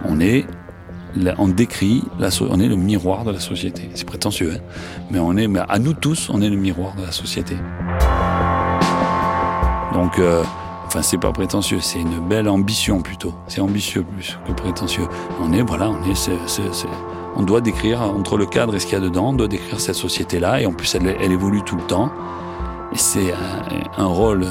On 0.08 0.20
est, 0.20 0.46
on 1.38 1.48
décrit, 1.48 2.04
on 2.20 2.60
est 2.60 2.68
le 2.68 2.76
miroir 2.76 3.26
de 3.26 3.32
la 3.32 3.40
société. 3.40 3.90
C'est 3.96 4.06
prétentieux, 4.06 4.54
hein 4.56 4.60
mais 5.12 5.20
on 5.20 5.36
est, 5.36 5.48
mais 5.48 5.60
à 5.68 5.80
nous 5.80 5.94
tous, 5.94 6.30
on 6.30 6.42
est 6.42 6.50
le 6.50 6.56
miroir 6.56 6.96
de 6.96 7.04
la 7.04 7.12
société. 7.12 7.56
Donc, 9.94 10.20
euh, 10.20 10.44
enfin, 10.86 11.02
c'est 11.02 11.18
pas 11.18 11.32
prétentieux, 11.32 11.80
c'est 11.82 12.00
une 12.00 12.28
belle 12.28 12.50
ambition 12.50 13.02
plutôt. 13.02 13.34
C'est 13.48 13.62
ambitieux 13.62 14.04
plus 14.04 14.38
que 14.48 14.52
prétentieux. 14.52 15.08
On 15.42 15.54
est, 15.54 15.62
voilà, 15.62 15.90
on 15.90 16.04
est, 16.10 16.16
on 17.36 17.44
doit 17.44 17.62
décrire 17.62 18.02
entre 18.02 18.38
le 18.38 18.46
cadre 18.46 18.76
et 18.76 18.80
ce 18.80 18.86
qu'il 18.86 18.94
y 18.94 19.02
a 19.02 19.04
dedans, 19.04 19.30
on 19.30 19.34
doit 19.34 19.48
décrire 19.48 19.80
cette 19.80 19.96
société-là, 19.96 20.62
et 20.62 20.66
en 20.66 20.72
plus, 20.72 20.96
elle, 20.96 21.32
évolue 21.32 21.62
tout 21.64 21.76
le 21.76 21.84
temps. 21.84 22.12
C'est 22.94 23.34
un, 23.98 24.06
rôle 24.06 24.48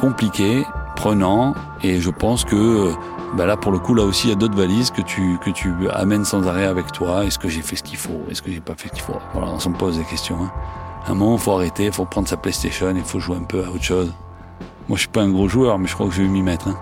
compliqué, 0.00 0.64
prenant, 0.96 1.54
et 1.82 2.00
je 2.00 2.10
pense 2.10 2.44
que 2.44 2.92
bah 3.36 3.44
là 3.44 3.56
pour 3.56 3.72
le 3.72 3.78
coup 3.78 3.92
là 3.92 4.04
aussi 4.04 4.28
il 4.28 4.30
y 4.30 4.32
a 4.32 4.36
d'autres 4.36 4.56
valises 4.56 4.90
que 4.92 5.02
tu 5.02 5.36
que 5.44 5.50
tu 5.50 5.74
amènes 5.92 6.24
sans 6.24 6.46
arrêt 6.48 6.64
avec 6.64 6.90
toi. 6.90 7.24
Est-ce 7.24 7.38
que 7.38 7.48
j'ai 7.48 7.60
fait 7.60 7.76
ce 7.76 7.82
qu'il 7.82 7.98
faut? 7.98 8.22
Est-ce 8.30 8.40
que 8.42 8.50
j'ai 8.50 8.60
pas 8.60 8.74
fait 8.76 8.88
ce 8.88 8.94
qu'il 8.94 9.02
faut? 9.02 9.20
Voilà, 9.34 9.52
on 9.52 9.60
se 9.60 9.68
pose 9.68 9.98
des 9.98 10.04
questions. 10.04 10.36
Hein. 10.40 10.50
À 11.06 11.12
un 11.12 11.14
moment, 11.14 11.38
faut 11.38 11.52
arrêter, 11.52 11.90
faut 11.92 12.04
prendre 12.04 12.26
sa 12.26 12.36
PlayStation, 12.36 12.92
il 12.96 13.04
faut 13.04 13.20
jouer 13.20 13.36
un 13.36 13.44
peu 13.44 13.64
à 13.64 13.68
autre 13.68 13.84
chose. 13.84 14.12
Moi, 14.88 14.96
je 14.96 15.00
suis 15.02 15.08
pas 15.08 15.22
un 15.22 15.30
gros 15.30 15.48
joueur, 15.48 15.78
mais 15.78 15.86
je 15.86 15.94
crois 15.94 16.08
que 16.08 16.14
je 16.14 16.22
vais 16.22 16.28
m'y 16.28 16.42
mettre. 16.42 16.68
Hein. 16.68 16.76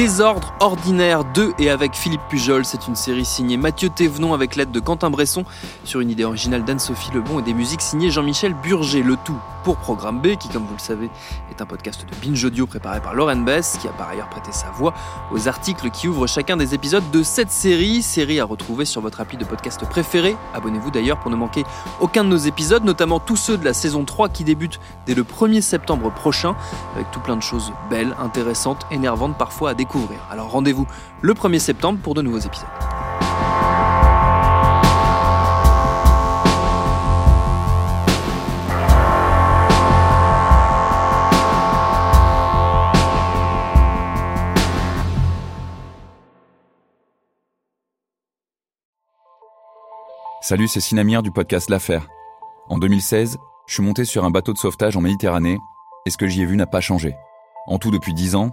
Désordre 0.00 0.54
ordinaire 0.60 1.24
2 1.24 1.52
et 1.58 1.68
avec 1.68 1.94
Philippe 1.94 2.22
Pujol, 2.30 2.64
c'est 2.64 2.88
une 2.88 2.96
série 2.96 3.26
signée 3.26 3.58
Mathieu 3.58 3.90
Thévenon 3.90 4.32
avec 4.32 4.56
l'aide 4.56 4.70
de 4.70 4.80
Quentin 4.80 5.10
Bresson 5.10 5.44
sur 5.84 6.00
une 6.00 6.08
idée 6.08 6.24
originale 6.24 6.64
d'Anne-Sophie 6.64 7.10
Lebon 7.12 7.40
et 7.40 7.42
des 7.42 7.52
musiques 7.52 7.82
signées 7.82 8.10
Jean-Michel 8.10 8.54
Burger, 8.54 9.02
le 9.02 9.16
tout 9.22 9.36
pour 9.62 9.76
Programme 9.76 10.20
B 10.20 10.36
qui 10.36 10.48
comme 10.48 10.64
vous 10.64 10.74
le 10.74 10.80
savez 10.80 11.10
est 11.50 11.60
un 11.60 11.66
podcast 11.66 12.06
de 12.06 12.26
Binge 12.26 12.42
Audio 12.44 12.66
préparé 12.66 13.00
par 13.00 13.14
Lauren 13.14 13.36
Bess 13.36 13.76
qui 13.80 13.88
a 13.88 13.90
par 13.92 14.08
ailleurs 14.08 14.28
prêté 14.28 14.52
sa 14.52 14.70
voix 14.70 14.94
aux 15.32 15.48
articles 15.48 15.90
qui 15.90 16.08
ouvrent 16.08 16.26
chacun 16.26 16.56
des 16.56 16.74
épisodes 16.74 17.08
de 17.10 17.22
cette 17.22 17.50
série, 17.50 18.02
série 18.02 18.40
à 18.40 18.44
retrouver 18.44 18.84
sur 18.84 19.02
votre 19.02 19.20
appli 19.20 19.36
de 19.36 19.44
podcast 19.44 19.84
préféré. 19.86 20.36
Abonnez-vous 20.54 20.90
d'ailleurs 20.90 21.20
pour 21.20 21.30
ne 21.30 21.36
manquer 21.36 21.64
aucun 22.00 22.24
de 22.24 22.30
nos 22.30 22.38
épisodes, 22.38 22.84
notamment 22.84 23.20
tous 23.20 23.36
ceux 23.36 23.58
de 23.58 23.64
la 23.64 23.74
saison 23.74 24.04
3 24.04 24.30
qui 24.30 24.44
débutent 24.44 24.80
dès 25.06 25.14
le 25.14 25.24
1er 25.24 25.60
septembre 25.60 26.10
prochain 26.10 26.56
avec 26.94 27.10
tout 27.10 27.20
plein 27.20 27.36
de 27.36 27.42
choses 27.42 27.72
belles, 27.90 28.16
intéressantes, 28.18 28.86
énervantes 28.90 29.36
parfois 29.36 29.70
à 29.70 29.74
Alors 30.30 30.50
rendez-vous 30.50 30.86
le 31.20 31.34
1er 31.34 31.58
septembre 31.58 31.98
pour 32.00 32.14
de 32.14 32.22
nouveaux 32.22 32.38
épisodes. 32.38 32.68
Salut, 50.42 50.68
c'est 50.68 50.80
Sinamir 50.80 51.22
du 51.22 51.30
podcast 51.30 51.70
L'Affaire. 51.70 52.08
En 52.68 52.78
2016, 52.78 53.38
je 53.68 53.74
suis 53.74 53.82
monté 53.82 54.04
sur 54.04 54.24
un 54.24 54.30
bateau 54.30 54.52
de 54.52 54.58
sauvetage 54.58 54.96
en 54.96 55.00
Méditerranée 55.00 55.58
et 56.06 56.10
ce 56.10 56.16
que 56.16 56.26
j'y 56.26 56.42
ai 56.42 56.44
vu 56.44 56.56
n'a 56.56 56.66
pas 56.66 56.80
changé. 56.80 57.14
En 57.66 57.78
tout, 57.78 57.92
depuis 57.92 58.14
10 58.14 58.34
ans, 58.34 58.52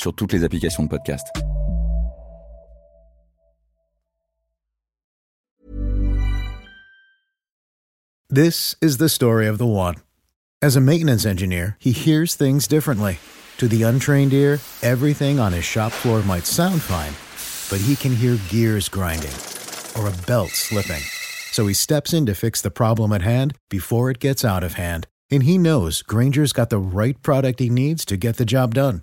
sur 0.00 0.12
toutes 0.12 0.32
les 0.32 0.44
applications 0.44 0.82
de 0.82 0.88
podcast. 0.88 1.26
This 8.32 8.76
is 8.80 8.98
the 8.98 9.08
story 9.08 9.46
of 9.46 9.58
the 9.58 9.66
one. 9.66 9.96
As 10.62 10.76
a 10.76 10.80
maintenance 10.80 11.26
engineer, 11.26 11.76
he 11.80 11.90
hears 11.90 12.34
things 12.34 12.68
differently. 12.68 13.18
To 13.58 13.66
the 13.66 13.82
untrained 13.82 14.32
ear, 14.32 14.60
everything 14.82 15.40
on 15.40 15.52
his 15.52 15.64
shop 15.64 15.92
floor 15.92 16.22
might 16.22 16.46
sound 16.46 16.80
fine, 16.80 17.12
but 17.70 17.84
he 17.84 17.96
can 17.96 18.14
hear 18.14 18.38
gears 18.48 18.88
grinding 18.88 19.34
or 19.98 20.08
a 20.08 20.26
belt 20.26 20.50
slipping. 20.50 21.02
So 21.50 21.66
he 21.66 21.74
steps 21.74 22.12
in 22.12 22.24
to 22.26 22.34
fix 22.34 22.62
the 22.62 22.70
problem 22.70 23.12
at 23.12 23.22
hand 23.22 23.56
before 23.68 24.10
it 24.10 24.20
gets 24.20 24.44
out 24.44 24.62
of 24.62 24.74
hand. 24.74 25.08
And 25.30 25.42
he 25.42 25.58
knows 25.58 26.02
Granger's 26.02 26.52
got 26.52 26.70
the 26.70 26.78
right 26.78 27.20
product 27.22 27.58
he 27.58 27.68
needs 27.68 28.04
to 28.06 28.16
get 28.16 28.36
the 28.36 28.44
job 28.44 28.74
done 28.74 29.02